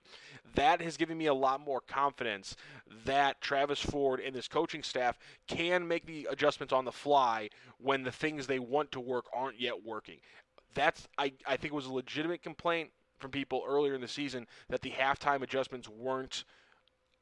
[0.56, 2.56] that has given me a lot more confidence
[3.06, 8.04] that Travis Ford and this coaching staff can make the adjustments on the fly when
[8.04, 10.18] the things they want to work aren't yet working.
[10.74, 14.82] That's I, I think was a legitimate complaint from people earlier in the season that
[14.82, 16.46] the halftime adjustments weren't–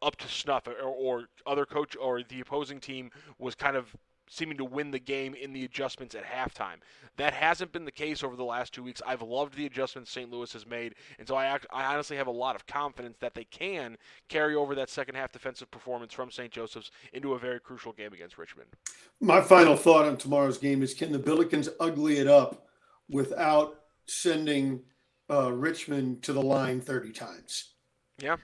[0.02, 3.96] up to snuff, or, or other coach or the opposing team was kind of
[4.30, 6.78] seeming to win the game in the adjustments at halftime.
[7.18, 9.02] That hasn't been the case over the last two weeks.
[9.06, 10.32] I've loved the adjustments St.
[10.32, 13.34] Louis has made, and so I, act, I honestly have a lot of confidence that
[13.34, 13.98] they can
[14.30, 16.52] carry over that second half defensive performance from St.
[16.52, 18.70] Joseph's into a very crucial game against Richmond.
[19.20, 22.68] My final thought on tomorrow's game is: Can the Billikens ugly it up
[23.10, 24.84] without sending
[25.30, 27.74] uh, Richmond to the line thirty times?
[28.22, 28.38] Yeah.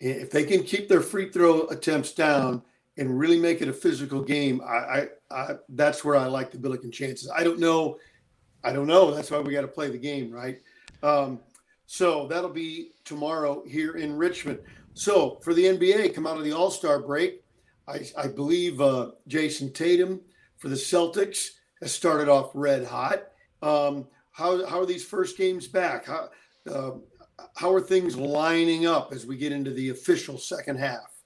[0.00, 2.62] If they can keep their free throw attempts down
[2.96, 6.58] and really make it a physical game, I, I, I that's where I like the
[6.58, 7.30] Billiken chances.
[7.30, 7.98] I don't know,
[8.64, 9.10] I don't know.
[9.10, 10.58] That's why we got to play the game, right?
[11.02, 11.40] Um,
[11.86, 14.60] so that'll be tomorrow here in Richmond.
[14.94, 17.42] So for the NBA, come out of the All Star break.
[17.86, 20.20] I, I believe uh, Jayson Tatum
[20.58, 21.48] for the Celtics
[21.80, 23.24] has started off red hot.
[23.62, 26.06] Um, how, how are these first games back?
[26.06, 26.28] How,
[26.70, 26.92] uh,
[27.56, 31.20] how are things lining up as we get into the official second half?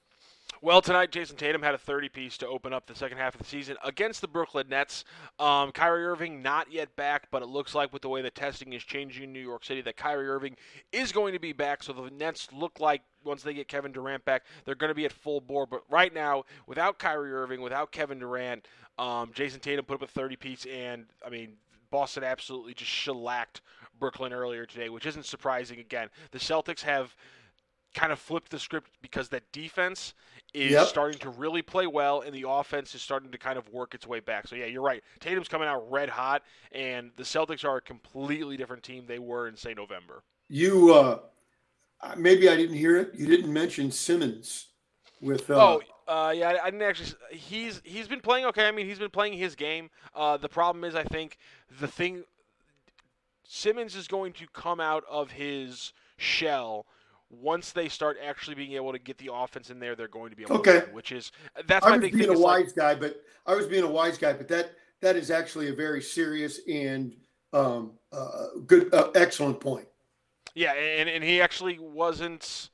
[0.64, 3.42] Well, tonight Jayson Tatum had a 30 piece to open up the second half of
[3.42, 5.04] the season against the Brooklyn Nets.
[5.38, 8.72] Um, Kyrie Irving not yet back, but it looks like with the way the testing
[8.72, 10.56] is changing in New York City that Kyrie Irving
[10.90, 11.82] is going to be back.
[11.82, 15.04] So the Nets look like once they get Kevin Durant back, they're going to be
[15.04, 15.66] at full bore.
[15.66, 18.66] But right now, without Kyrie Irving, without Kevin Durant,
[18.98, 21.58] um, Jayson Tatum put up a 30 piece, and I mean
[21.90, 23.60] Boston absolutely just shellacked
[23.98, 25.78] Brooklyn earlier today, which isn't surprising.
[25.78, 27.14] Again, the Celtics have
[27.94, 30.14] kind of flipped the script because that defense
[30.52, 30.86] is yep.
[30.86, 34.06] starting to really play well, and the offense is starting to kind of work its
[34.06, 34.46] way back.
[34.46, 35.02] So yeah, you're right.
[35.20, 39.48] Tatum's coming out red hot, and the Celtics are a completely different team they were
[39.48, 40.22] in say November.
[40.48, 41.18] You uh,
[42.16, 43.14] maybe I didn't hear it.
[43.14, 44.68] You didn't mention Simmons
[45.20, 45.50] with.
[45.50, 45.82] Uh, oh.
[46.06, 47.12] Uh, yeah, I didn't actually.
[47.30, 48.68] He's he's been playing okay.
[48.68, 49.88] I mean, he's been playing his game.
[50.14, 51.38] Uh, the problem is, I think
[51.80, 52.24] the thing
[53.46, 56.86] Simmons is going to come out of his shell
[57.30, 60.36] once they start actually being able to get the offense in there, they're going to
[60.36, 60.80] be able okay.
[60.80, 61.32] to win, which is
[61.66, 64.32] that's I was being a wise like, guy, but I was being a wise guy,
[64.32, 67.14] but that that is actually a very serious and
[67.52, 69.86] um, uh, good, uh, excellent point.
[70.54, 72.70] Yeah, and and he actually wasn't.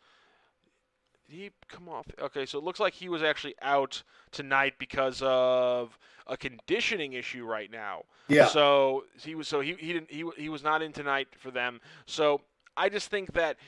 [1.30, 2.06] Did he come off?
[2.20, 7.44] Okay, so it looks like he was actually out tonight because of a conditioning issue
[7.44, 8.02] right now.
[8.28, 8.46] Yeah.
[8.46, 11.80] So he was so he he didn't he he was not in tonight for them.
[12.06, 12.40] So
[12.76, 13.58] I just think that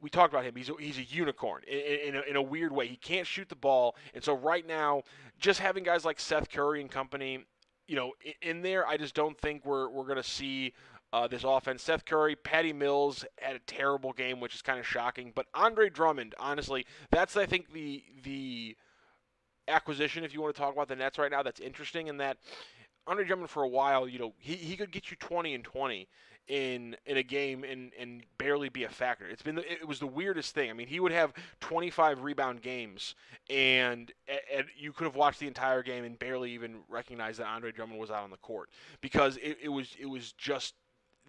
[0.00, 0.54] we talked about him.
[0.54, 2.86] He's a, he's a unicorn in, in, a, in a weird way.
[2.86, 5.02] He can't shoot the ball, and so right now,
[5.40, 7.44] just having guys like Seth Curry and company,
[7.88, 10.72] you know, in, in there, I just don't think we're we're gonna see.
[11.12, 11.82] Uh, this offense.
[11.82, 15.32] Seth Curry, Patty Mills had a terrible game, which is kind of shocking.
[15.34, 18.76] But Andre Drummond, honestly, that's I think the the
[19.68, 22.38] acquisition, if you want to talk about the Nets right now, that's interesting in that
[23.06, 26.08] Andre Drummond for a while, you know, he, he could get you 20 and 20
[26.48, 29.26] in in a game and and barely be a factor.
[29.28, 30.70] It's been the, it was the weirdest thing.
[30.70, 33.14] I mean, he would have 25 rebound games,
[33.50, 34.12] and,
[34.54, 37.98] and you could have watched the entire game and barely even recognize that Andre Drummond
[37.98, 40.74] was out on the court because it, it was it was just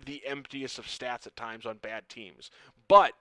[0.06, 2.52] the emptiest of stats at times on bad teams.
[2.88, 3.14] But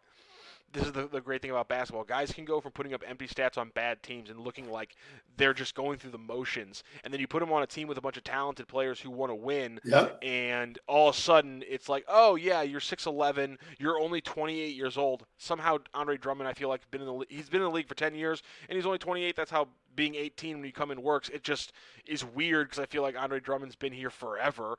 [0.72, 2.04] this is the, the great thing about basketball.
[2.04, 4.96] Guys can go from putting up empty stats on bad teams and looking like
[5.36, 7.98] they're just going through the motions, and then you put them on a team with
[7.98, 10.18] a bunch of talented players who want to win, yep.
[10.22, 14.98] and all of a sudden it's like, oh yeah, you're 6'11, you're only 28 years
[14.98, 15.24] old.
[15.38, 17.94] Somehow Andre Drummond, I feel like been in the he's been in the league for
[17.94, 19.36] 10 years, and he's only 28.
[19.36, 21.28] That's how being 18 when you come in works.
[21.30, 21.72] It just
[22.06, 24.76] is weird because I feel like Andre Drummond's been here forever.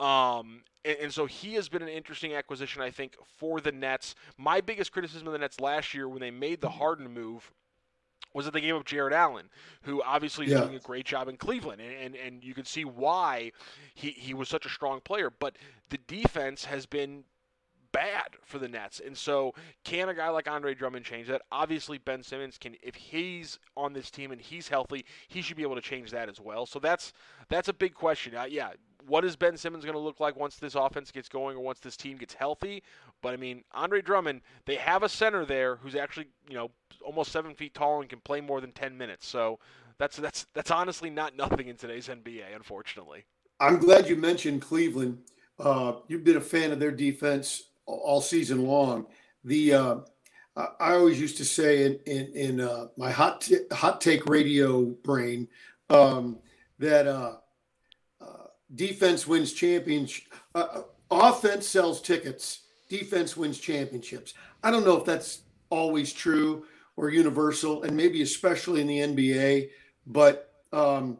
[0.00, 4.14] Um, and, and, so he has been an interesting acquisition, I think, for the Nets.
[4.38, 7.52] My biggest criticism of the Nets last year when they made the Harden move
[8.32, 9.50] was that they gave up Jarrett Allen,
[9.82, 10.60] who obviously is yeah.
[10.60, 13.52] doing a great job in Cleveland, and, and and you can see why
[13.94, 15.30] he he was such a strong player.
[15.30, 15.56] But
[15.90, 17.24] the defense has been
[17.92, 19.00] bad for the Nets.
[19.04, 21.42] And so, can a guy like Andre Drummond change that?
[21.50, 22.76] Obviously, Ben Simmons can.
[22.82, 26.28] If he's on this team and he's healthy, he should be able to change that
[26.28, 26.66] as well.
[26.66, 27.12] So that's
[27.48, 28.34] that's a big question.
[28.34, 28.70] Uh, yeah,
[29.06, 31.80] what is Ben Simmons going to look like once this offense gets going or once
[31.80, 32.82] this team gets healthy?
[33.22, 36.70] But I mean, Andre Drummond, they have a center there who's actually you know
[37.04, 39.26] almost seven feet tall and can play more than ten minutes.
[39.26, 39.58] So
[39.98, 43.24] that's that's that's honestly not nothing in today's NBA, unfortunately.
[43.60, 45.18] I'm glad you mentioned Cleveland.
[45.58, 49.06] Uh, you've been a fan of their defense all season long.
[49.44, 49.96] The uh,
[50.56, 54.84] I always used to say in in, in uh, my hot t- hot take radio
[54.84, 55.48] brain
[55.90, 56.38] um,
[56.78, 57.36] that uh,
[58.74, 60.26] defense wins championships.
[60.54, 62.62] Uh, uh, offense sells tickets.
[62.88, 64.34] Defense wins championships.
[64.62, 66.64] I don't know if that's always true
[66.96, 69.70] or universal, and maybe especially in the NBA.
[70.06, 71.18] But um,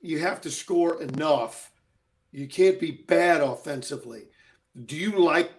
[0.00, 1.72] you have to score enough.
[2.32, 4.24] You can't be bad offensively.
[4.86, 5.52] Do you like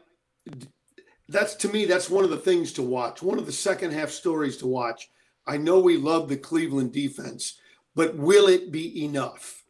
[1.27, 4.11] that's to me that's one of the things to watch one of the second half
[4.11, 5.09] stories to watch
[5.47, 7.57] i know we love the cleveland defense
[7.95, 9.63] but will it be enough?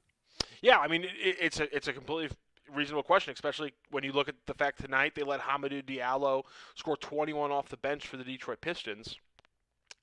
[0.65, 2.35] Yeah, I mean it, it's a it's a completely
[2.73, 6.41] reasonable question, especially when you look at the fact tonight they let Hamidou Diallo
[6.73, 9.19] score 21 off the bench for the Detroit Pistons.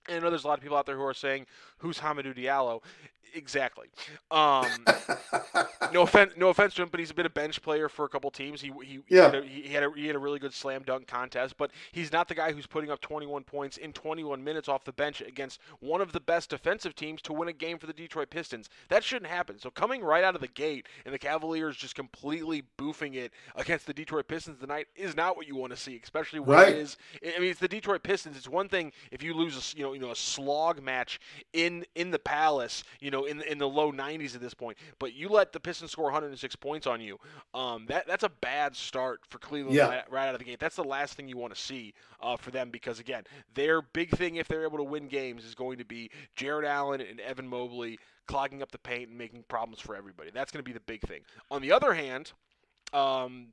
[0.08, 1.46] And I know there's a lot of people out there who are saying,
[1.78, 2.80] "Who's Hamidou Diallo?"
[3.34, 3.88] Exactly.
[4.30, 4.66] Um,
[5.92, 8.30] no offense, no offense to him, but he's been a bench player for a couple
[8.30, 8.60] teams.
[8.60, 9.30] He he yeah.
[9.30, 11.70] he, had a, he had a, he had a really good slam dunk contest, but
[11.92, 15.20] he's not the guy who's putting up 21 points in 21 minutes off the bench
[15.20, 18.68] against one of the best defensive teams to win a game for the Detroit Pistons.
[18.88, 19.58] That shouldn't happen.
[19.58, 23.86] So coming right out of the gate and the Cavaliers just completely boofing it against
[23.86, 26.68] the Detroit Pistons tonight is not what you want to see, especially when right.
[26.68, 26.96] it is.
[27.24, 28.36] I mean, it's the Detroit Pistons.
[28.36, 31.20] It's one thing if you lose a you know you know a slog match
[31.52, 34.76] in in the Palace, you know in in the low 90s at this point.
[34.98, 37.18] But you let the Pistons score 106 points on you.
[37.54, 39.88] Um, that that's a bad start for Cleveland yeah.
[39.88, 40.58] right, right, out of the gate.
[40.58, 44.10] That's the last thing you want to see uh, for them because again, their big
[44.10, 47.46] thing if they're able to win games is going to be Jarrett Allen and Evan
[47.46, 50.30] Mobley clogging up the paint and making problems for everybody.
[50.32, 51.20] That's going to be the big thing.
[51.50, 52.32] On the other hand,
[52.92, 53.48] um,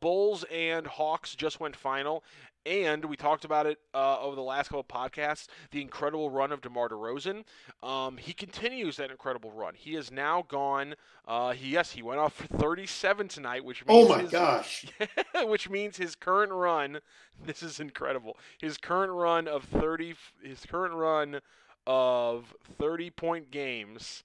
[0.00, 2.22] Bulls and Hawks just went final,
[2.66, 5.46] and we talked about it uh, over the last couple of podcasts.
[5.70, 7.44] The incredible run of DeMar DeRozan.
[7.82, 9.74] Um, he continues that incredible run.
[9.74, 10.94] He has now gone.
[11.26, 14.86] Uh, he yes, he went off for 37 tonight, which oh means my his, gosh,
[15.44, 16.98] which means his current run.
[17.44, 18.38] This is incredible.
[18.58, 20.14] His current run of 30.
[20.42, 21.40] His current run
[21.86, 24.24] of 30 point games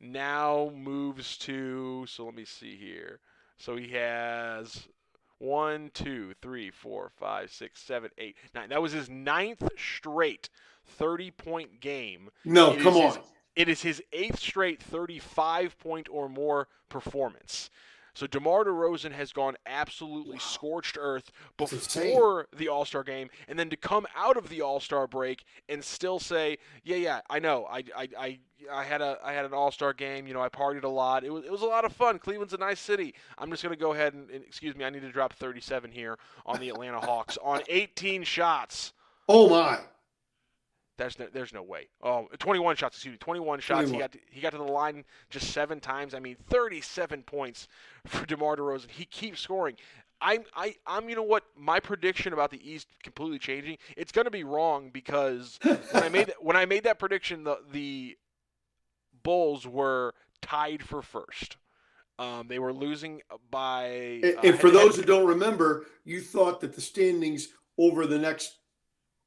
[0.00, 2.04] now moves to.
[2.08, 3.20] So let me see here.
[3.58, 4.88] So he has
[5.38, 8.68] one, two, three, four, five, six, seven, eight, nine.
[8.70, 10.48] That was his ninth straight
[10.86, 12.30] 30 point game.
[12.44, 13.08] No, it come on.
[13.08, 13.18] His,
[13.56, 17.70] it is his eighth straight 35 point or more performance.
[18.18, 20.40] So DeMar DeRozan has gone absolutely wow.
[20.40, 24.80] scorched earth before the All Star game, and then to come out of the All
[24.80, 28.38] Star break and still say, "Yeah, yeah, I know, I, I, I,
[28.72, 30.26] I had a, I had an All Star game.
[30.26, 31.22] You know, I partied a lot.
[31.22, 32.18] It was, it was a lot of fun.
[32.18, 33.14] Cleveland's a nice city.
[33.38, 36.18] I'm just gonna go ahead and, and excuse me, I need to drop 37 here
[36.44, 38.94] on the Atlanta Hawks on 18 shots.
[39.28, 39.78] Oh my!
[40.98, 41.88] There's no, there's no way.
[42.02, 42.96] Oh, 21 shots.
[42.96, 43.88] Excuse me, 21 shots.
[43.88, 43.94] 21.
[43.94, 46.12] He got to, he got to the line just seven times.
[46.12, 47.68] I mean, 37 points
[48.06, 48.90] for DeMar DeRozan.
[48.90, 49.76] He keeps scoring.
[50.20, 53.78] I'm I I'm you know what my prediction about the East completely changing.
[53.96, 57.44] It's going to be wrong because when I made that, when I made that prediction,
[57.44, 58.18] the the
[59.22, 61.56] Bulls were tied for first.
[62.18, 64.20] Um, they were losing by.
[64.24, 68.58] Uh, and, for those who don't remember, you thought that the standings over the next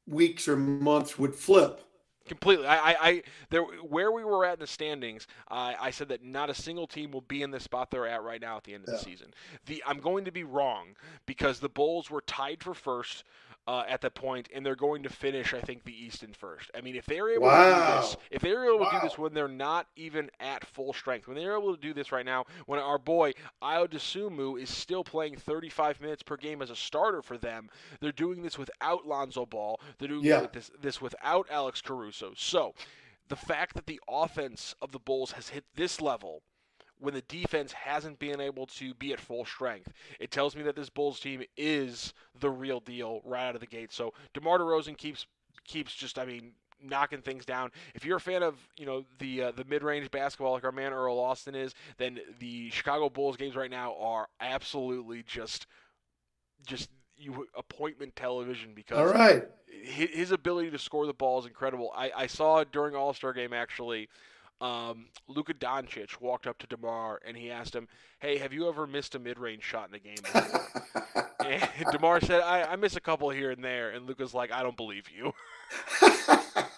[0.07, 1.81] weeks or months would flip.
[2.27, 2.67] Completely.
[2.67, 6.23] I, I, I there, where we were at in the standings, I, I said that
[6.23, 8.73] not a single team will be in the spot they're at right now at the
[8.73, 8.97] end of yeah.
[8.97, 9.33] the season.
[9.65, 13.23] The, I'm going to be wrong because the Bulls were tied for first
[13.67, 16.71] uh, at that point, and they're going to finish, I think, the East in first.
[16.76, 17.65] I mean, if they're able wow.
[17.65, 18.89] to do this, if they're able wow.
[18.89, 21.93] to do this when they're not even at full strength, when they're able to do
[21.93, 26.62] this right now, when our boy Ayo Dosunmu is still playing 35 minutes per game
[26.62, 27.69] as a starter for them,
[28.00, 29.80] they're doing this without Lonzo Ball.
[30.00, 30.47] They're doing yeah.
[30.52, 32.34] this, this without Alex Caruso.
[32.36, 32.74] So,
[33.30, 36.41] the fact that the offense of the Bulls has hit this level
[37.01, 39.91] when the defense hasn't been able to be at full strength.
[40.19, 43.67] It tells me that this Bulls team is the real deal right out of the
[43.67, 43.91] gate.
[43.91, 45.25] So DeMar DeRozan keeps
[45.65, 47.71] keeps just I mean knocking things down.
[47.93, 50.71] If you're a fan of you know the uh, the mid range basketball like our
[50.71, 55.67] man Earl Austin is, then the Chicago Bulls games right now are absolutely just
[56.65, 61.91] just you appointment television because all right his, ability to score the ball is incredible.
[61.95, 64.09] I, I saw during All Star game actually
[64.62, 67.88] um, Luka Doncic walked up to DeMar and he asked him,
[68.19, 70.15] "Hey, have you ever missed a mid-range shot in a game?"
[71.45, 74.62] and DeMar said, I, "I miss a couple here and there," and Luka's like, "I
[74.62, 75.34] don't believe you."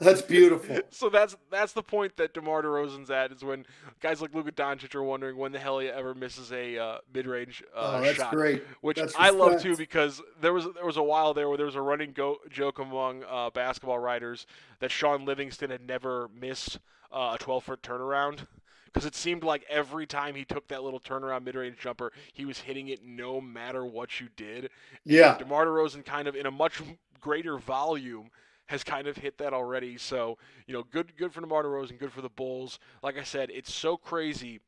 [0.00, 0.78] That's beautiful.
[0.90, 3.66] so that's that's the point that DeMar DeRozan's at is when
[4.00, 7.64] guys like Luka Doncic are wondering when the hell he ever misses a uh, mid-range
[7.74, 8.32] uh, oh, that's shot.
[8.32, 8.62] great.
[8.80, 11.66] Which that's I love too because there was there was a while there where there
[11.66, 14.46] was a running go- joke among uh, basketball writers
[14.78, 16.78] that Shaun Livingston had never missed
[17.12, 18.46] uh, a 12-foot turnaround
[18.84, 22.60] because it seemed like every time he took that little turnaround mid-range jumper, he was
[22.60, 24.70] hitting it no matter what you did.
[25.04, 26.80] Yeah, and DeMar DeRozan kind of in a much
[27.20, 28.30] greater volume
[28.68, 29.98] has kind of hit that already.
[29.98, 32.78] So, you know, good good for DeMar DeRozan, good for the Bulls.
[33.02, 34.60] Like I said, it's so crazy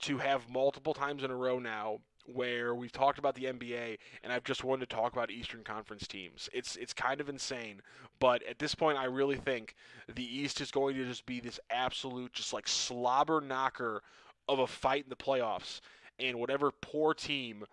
[0.00, 4.32] to have multiple times in a row now where we've talked about the NBA and
[4.32, 6.48] I've just wanted to talk about Eastern Conference teams.
[6.52, 7.80] It's it's kind of insane,
[8.18, 9.74] but at this point I really think
[10.14, 14.02] the East is going to just be this absolute just like slobber knocker
[14.48, 15.80] of a fight in the playoffs
[16.18, 17.64] and whatever poor team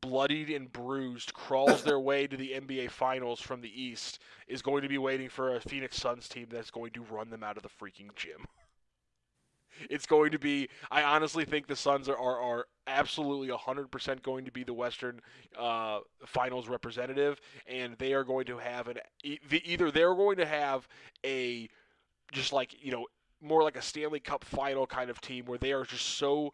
[0.00, 4.82] bloodied and bruised, crawls their way to the NBA Finals from the East, is going
[4.82, 7.62] to be waiting for a Phoenix Suns team that's going to run them out of
[7.62, 8.44] the freaking gym.
[9.88, 10.68] It's going to be.
[10.90, 15.22] I honestly think the Suns are are, are absolutely 100% going to be the Western
[15.58, 20.86] uh, Finals representative, and they are going to have an either they're going to have
[21.24, 21.66] a
[22.30, 23.06] just like you know
[23.40, 26.52] more like a Stanley Cup final kind of team where they are just so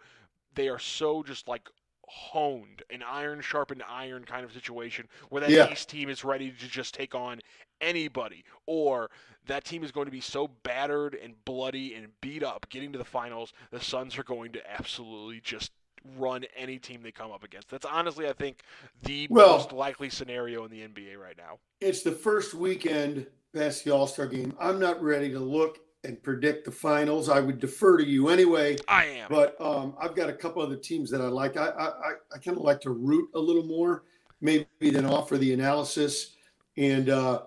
[0.54, 1.68] they are so just like
[2.06, 5.70] honed, an iron sharpened iron kind of situation where that yeah.
[5.70, 7.40] East team is ready to just take on
[7.80, 9.10] anybody, or
[9.46, 12.98] that team is going to be so battered and bloody and beat up getting to
[12.98, 15.72] the finals, the Suns are going to absolutely just
[16.16, 17.68] run any team they come up against.
[17.68, 18.62] That's honestly, I think,
[19.02, 21.58] the well, most likely scenario in the NBA right now.
[21.80, 24.54] It's the first weekend past the All Star game.
[24.60, 27.28] I'm not ready to look and predict the finals.
[27.28, 28.76] I would defer to you anyway.
[28.88, 29.26] I am.
[29.28, 31.56] But um, I've got a couple other teams that I like.
[31.56, 31.88] I I,
[32.34, 34.04] I kind of like to root a little more,
[34.40, 36.36] maybe than offer the analysis.
[36.76, 37.42] And uh,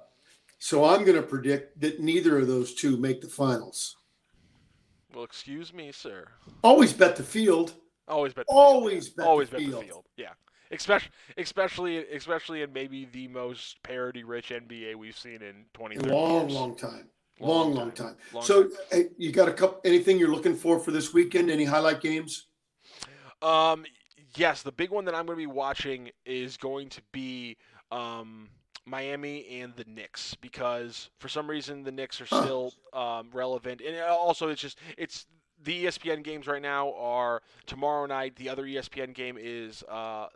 [0.58, 3.96] so I'm going to predict that neither of those two make the finals.
[5.14, 6.28] Well, excuse me, sir.
[6.64, 7.74] Always bet the field.
[8.08, 8.46] Always bet.
[8.48, 9.18] The Always field.
[9.18, 9.26] bet.
[9.26, 9.82] Always the bet field.
[9.82, 10.06] the field.
[10.18, 10.34] Yeah.
[10.72, 16.54] Especially, especially, especially in maybe the most parity-rich NBA we've seen in 20, long, years.
[16.54, 17.10] long time.
[17.40, 18.16] Long, long time.
[18.34, 18.72] Long so, time.
[18.92, 19.80] Hey, you got a couple?
[19.86, 21.50] Anything you're looking for for this weekend?
[21.50, 22.48] Any highlight games?
[23.42, 23.86] Um,
[24.36, 27.58] yes, the big one that I'm going to be watching is going to be
[27.92, 28.50] um,
[28.86, 34.00] Miami and the Knicks because for some reason the Knicks are still um, relevant, and
[34.02, 35.26] also it's just it's
[35.64, 38.36] the ESPN games right now are tomorrow night.
[38.36, 40.28] The other ESPN game is uh,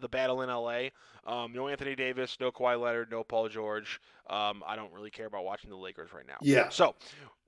[0.00, 0.88] the battle in LA.
[1.26, 4.00] Um, no Anthony Davis, no Kawhi Leonard, no Paul George.
[4.28, 6.36] Um, I don't really care about watching the Lakers right now.
[6.40, 6.68] Yeah.
[6.68, 6.94] So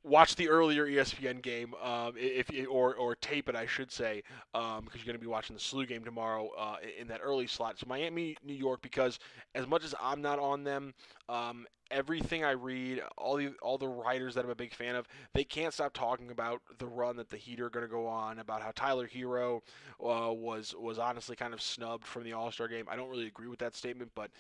[0.05, 4.23] watch the earlier ESPN game, um, if or or tape it, I should say,
[4.53, 7.47] because um, you're going to be watching the SLU game tomorrow uh, in that early
[7.47, 7.79] slot.
[7.79, 9.19] So Miami, New York, because
[9.55, 10.95] as much as I'm not on them,
[11.29, 15.09] um, everything I read, all the all the writers that I'm a big fan of,
[15.33, 18.39] they can't stop talking about the run that the Heat are going to go on,
[18.39, 19.63] about how Tyler Herro
[20.01, 22.87] uh, was was honestly kind of snubbed from the All Star game.
[22.91, 24.31] I don't really agree with that statement, but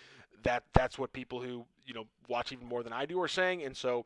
[0.42, 3.62] that that's what people who you know watch even more than I do are saying,
[3.62, 4.04] and so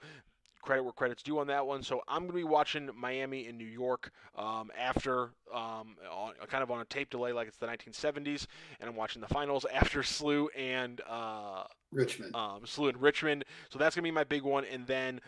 [0.63, 1.83] credit where credit's due on that one.
[1.83, 6.63] So I'm going to be watching Miami and New York um, after, um, on, kind
[6.63, 8.47] of on a tape delay like it's the 1970s,
[8.79, 12.35] and I'm watching the finals after SLU and uh, Richmond.
[12.35, 13.45] Um, SLU and Richmond.
[13.71, 15.21] So that's going to be my big one, and then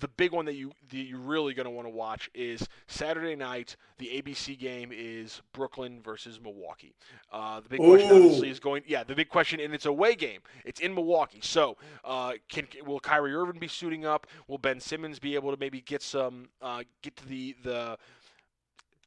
[0.00, 3.36] the big one that you that you're really going to want to watch is Saturday
[3.36, 3.76] night.
[3.98, 6.94] The ABC game is Brooklyn versus Milwaukee.
[7.32, 7.90] Uh, the big Ooh.
[7.90, 8.82] question obviously is going.
[8.86, 10.40] Yeah, the big question, and it's a away game.
[10.64, 11.40] It's in Milwaukee.
[11.42, 14.26] So, uh, can will Kyrie Irving be suiting up?
[14.48, 17.98] Will Ben Simmons be able to maybe get some uh, get to the the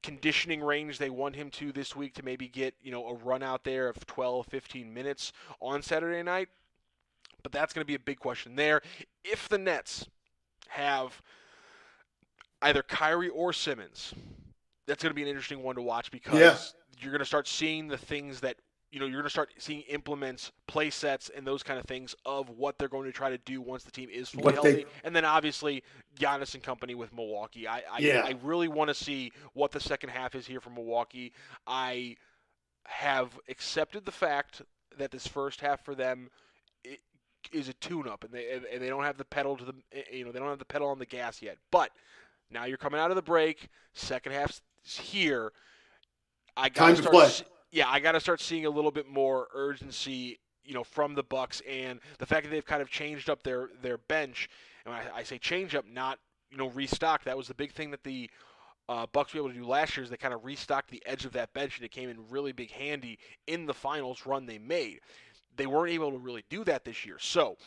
[0.03, 3.43] conditioning range they want him to this week to maybe get you know a run
[3.43, 6.47] out there of 12 15 minutes on Saturday night
[7.43, 8.81] but that's going to be a big question there
[9.25, 10.07] if the Nets
[10.69, 11.21] have
[12.61, 14.13] either Kyrie or Simmons,
[14.87, 16.55] that's going to be an interesting one to watch because yeah.
[16.99, 18.57] you're going to start seeing the things that
[18.91, 22.15] you know you're going to start seeing implements, play sets, and those kind of things
[22.25, 24.71] of what they're going to try to do once the team is fully what healthy.
[24.71, 24.85] They...
[25.03, 25.83] And then obviously
[26.17, 27.67] Giannis and company with Milwaukee.
[27.67, 28.21] I I, yeah.
[28.25, 31.33] I really want to see what the second half is here for Milwaukee.
[31.67, 32.15] I
[32.85, 34.61] have accepted the fact
[34.97, 36.29] that this first half for them
[37.51, 40.25] is a tune-up, and they and they don't have the pedal to the eh, you
[40.25, 41.57] know they don't have the pedal on the gas yet.
[41.71, 41.91] But
[42.51, 45.51] now you're coming out of the break, second half's here.
[46.55, 50.73] I got to yeah, I got to start seeing a little bit more urgency, you
[50.73, 53.97] know, from the Bucks, and the fact that they've kind of changed up their their
[53.97, 54.49] bench.
[54.85, 56.19] And I, I say change up, not
[56.49, 57.23] you know restock.
[57.25, 58.29] That was the big thing that the
[58.89, 61.25] uh, Bucks were able to do last year is they kind of restocked the edge
[61.25, 64.59] of that bench, and it came in really big handy in the finals run they
[64.59, 65.01] made.
[65.57, 67.17] They weren't able to really do that this year.
[67.19, 67.57] So,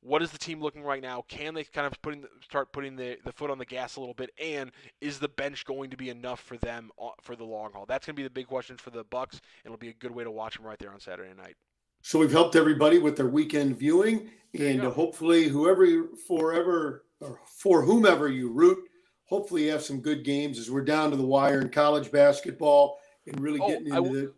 [0.00, 1.24] what is the team looking right now?
[1.28, 4.14] Can they kind of putting start putting the, the foot on the gas a little
[4.14, 4.30] bit?
[4.42, 4.70] And
[5.00, 7.84] is the bench going to be enough for them uh, for the long haul?
[7.86, 10.12] That's going to be the big question for the Bucks, and it'll be a good
[10.12, 11.56] way to watch them right there on Saturday night.
[12.02, 18.28] So we've helped everybody with their weekend viewing, and hopefully, whoever forever or for whomever
[18.28, 18.78] you root,
[19.24, 22.98] hopefully you have some good games as we're down to the wire in college basketball
[23.26, 24.34] and really oh, getting into the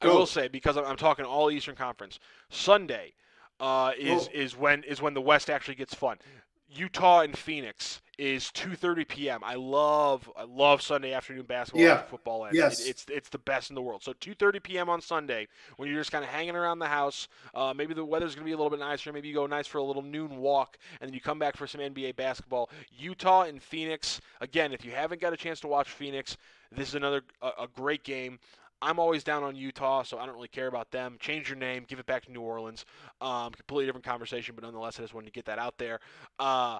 [0.00, 2.18] I will say because I'm, I'm, talking all Eastern Conference.
[2.48, 3.14] Sunday
[3.60, 6.18] uh, is is when is when the West actually gets fun.
[6.68, 9.40] Utah and Phoenix is 2:30 p.m.
[9.44, 12.02] I love I love Sunday afternoon basketball yeah.
[12.02, 12.56] football ends.
[12.56, 12.80] Yes.
[12.80, 14.02] It, it's it's the best in the world.
[14.02, 14.88] So 2:30 p.m.
[14.88, 17.28] on Sunday when you're just kind of hanging around the house.
[17.54, 19.12] Uh, maybe the weather's going to be a little bit nicer.
[19.12, 21.66] Maybe you go nice for a little noon walk and then you come back for
[21.66, 22.70] some NBA basketball.
[22.98, 24.20] Utah and Phoenix.
[24.40, 26.36] Again, if you haven't got a chance to watch Phoenix,
[26.72, 28.38] this is another a, a great game.
[28.82, 31.16] I'm always down on Utah, so I don't really care about them.
[31.18, 32.84] Change your name, give it back to New Orleans.
[33.20, 36.00] Um, completely different conversation, but nonetheless, I just wanted to get that out there.
[36.38, 36.78] Uh,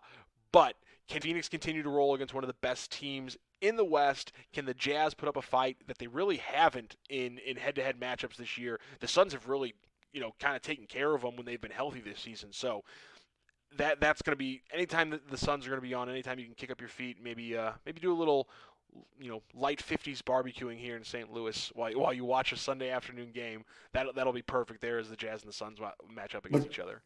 [0.52, 0.74] but
[1.08, 4.32] can Phoenix continue to roll against one of the best teams in the West?
[4.52, 8.36] Can the Jazz put up a fight that they really haven't in in head-to-head matchups
[8.36, 8.80] this year?
[9.00, 9.74] The Suns have really,
[10.12, 12.52] you know, kind of taken care of them when they've been healthy this season.
[12.52, 12.84] So
[13.76, 16.38] that that's going to be anytime that the Suns are going to be on, anytime
[16.38, 18.48] you can kick up your feet, maybe uh, maybe do a little
[19.18, 21.32] you know light 50s barbecuing here in St.
[21.32, 23.64] Louis while while you watch a Sunday afternoon game.
[23.92, 25.78] That that'll be perfect there as the Jazz and the Suns
[26.12, 27.02] match up against each other.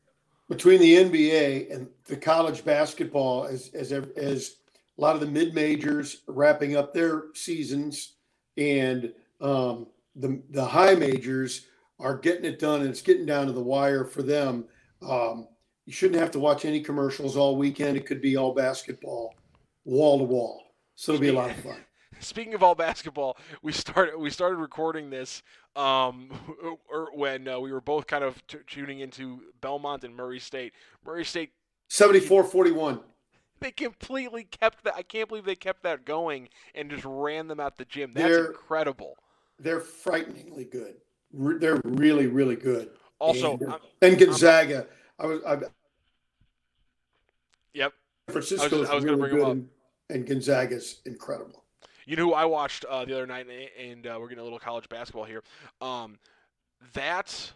[0.48, 4.56] Between the NBA and the college basketball, as as as
[4.98, 8.14] a lot of the mid majors wrapping up their seasons,
[8.56, 9.86] and um,
[10.16, 11.66] the the high majors
[11.98, 14.64] are getting it done, and it's getting down to the wire for them.
[15.02, 15.48] Um,
[15.86, 17.96] you shouldn't have to watch any commercials all weekend.
[17.96, 19.34] It could be all basketball,
[19.84, 20.69] wall to wall.
[21.00, 21.76] So it'll be a lot of fun.
[22.20, 25.42] Speaking of all basketball, we started we started recording this
[25.74, 26.28] um,
[27.14, 30.74] when uh, we were both kind of t- tuning into Belmont and Murray State.
[31.02, 31.52] Murray State
[31.88, 33.00] 74-41.
[33.60, 34.94] They completely kept that.
[34.94, 38.12] I can't believe they kept that going and just ran them out the gym.
[38.12, 39.16] That's they're, incredible.
[39.58, 40.96] They're frighteningly good.
[41.32, 42.90] They're really, really good.
[43.18, 44.86] Also, and, and Gonzaga.
[45.18, 45.44] I'm, I was.
[45.44, 45.58] I,
[47.72, 47.94] yep.
[48.28, 49.48] Francisco I was, was really good.
[49.48, 49.68] And,
[50.10, 51.64] and Gonzaga's incredible.
[52.06, 53.46] You know who I watched uh, the other night,
[53.78, 55.42] and uh, we're getting a little college basketball here.
[55.80, 56.18] Um,
[56.94, 57.52] that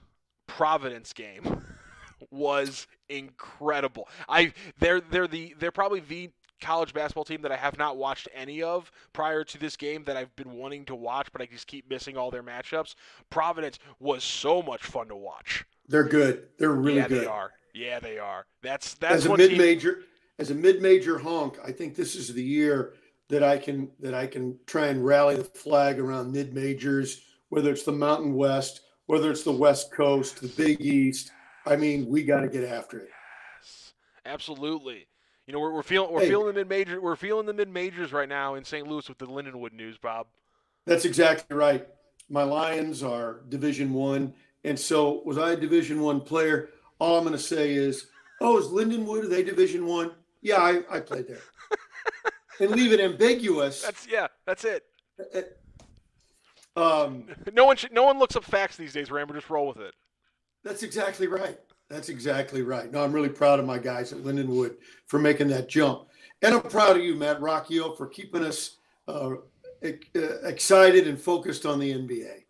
[0.47, 1.63] Providence game
[2.31, 4.09] was incredible.
[4.29, 6.31] I they're they're the they're probably the
[6.61, 10.17] college basketball team that I have not watched any of prior to this game that
[10.17, 12.95] I've been wanting to watch, but I just keep missing all their matchups.
[13.31, 15.65] Providence was so much fun to watch.
[15.89, 16.49] They're good.
[16.59, 17.23] They're really yeah, good.
[17.23, 17.51] They are.
[17.75, 18.47] Yeah, they are.
[18.63, 19.95] That's that's as a mid major.
[19.97, 20.05] Team-
[20.39, 22.95] as a mid-major honk, I think this is the year
[23.29, 27.85] that I can that I can try and rally the flag around mid-majors, whether it's
[27.85, 31.31] the Mountain West, whether it's the West Coast, the Big East.
[31.67, 33.09] I mean, we got to get after it.
[33.61, 33.93] Yes,
[34.27, 35.07] absolutely.
[35.47, 37.69] You know, we're, we're feeling we're hey, feeling the mid major we're feeling the mid
[37.69, 38.87] majors right now in St.
[38.87, 40.27] Louis with the Lindenwood news, Bob.
[40.87, 41.87] That's exactly right.
[42.29, 46.71] My Lions are Division One, and so was I a Division One player.
[46.99, 48.07] All I'm going to say is,
[48.41, 50.13] oh, is Lindenwood are they Division One?
[50.45, 51.41] Yeah, I, I played there.
[52.61, 53.83] and leave it ambiguous.
[53.85, 54.85] That's yeah, that's it.
[56.77, 59.33] Um, no one should, no one looks up facts these days, Rambo.
[59.35, 59.95] Just roll with it.
[60.65, 61.57] That's exactly right.
[61.89, 62.91] That's exactly right.
[62.91, 64.75] No, I'm really proud of my guys at Lindenwood
[65.07, 66.09] for making that jump,
[66.43, 69.35] and I'm proud of you, Matt Rocchio, for keeping us uh,
[69.83, 72.43] excited and focused on the NBA.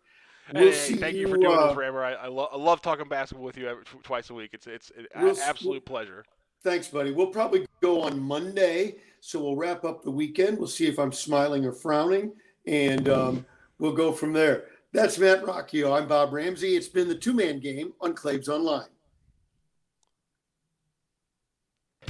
[0.55, 1.99] We'll hey, thank you, you for doing uh, this, Rambo.
[1.99, 4.51] I, I, lo- I, love talking basketball with you every, twice a week.
[4.53, 6.25] It's it's an we'll, absolute we'll, pleasure.
[6.65, 7.11] Thanks, buddy.
[7.11, 10.57] We'll probably go on Monday, so we'll wrap up the weekend.
[10.57, 12.31] We'll see if I'm smiling or frowning,
[12.65, 13.45] and um,
[13.77, 14.63] we'll go from there.
[14.91, 15.95] That's Matt Rocchio.
[15.95, 16.75] I'm Bob Ramsey.
[16.75, 18.87] It's been the two man game on Claves Online.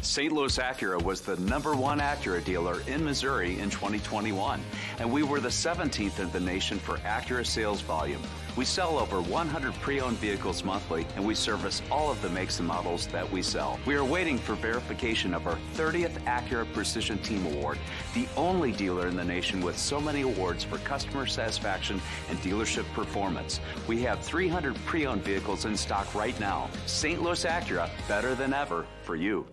[0.01, 0.31] St.
[0.31, 4.61] Louis Acura was the number one Acura dealer in Missouri in 2021,
[4.99, 8.21] and we were the 17th in the nation for Acura sales volume.
[8.55, 12.59] We sell over 100 pre owned vehicles monthly, and we service all of the makes
[12.59, 13.77] and models that we sell.
[13.85, 17.77] We are waiting for verification of our 30th Acura Precision Team Award,
[18.13, 22.85] the only dealer in the nation with so many awards for customer satisfaction and dealership
[22.93, 23.59] performance.
[23.87, 26.69] We have 300 pre owned vehicles in stock right now.
[26.85, 27.21] St.
[27.21, 29.45] Louis Acura, better than ever for you.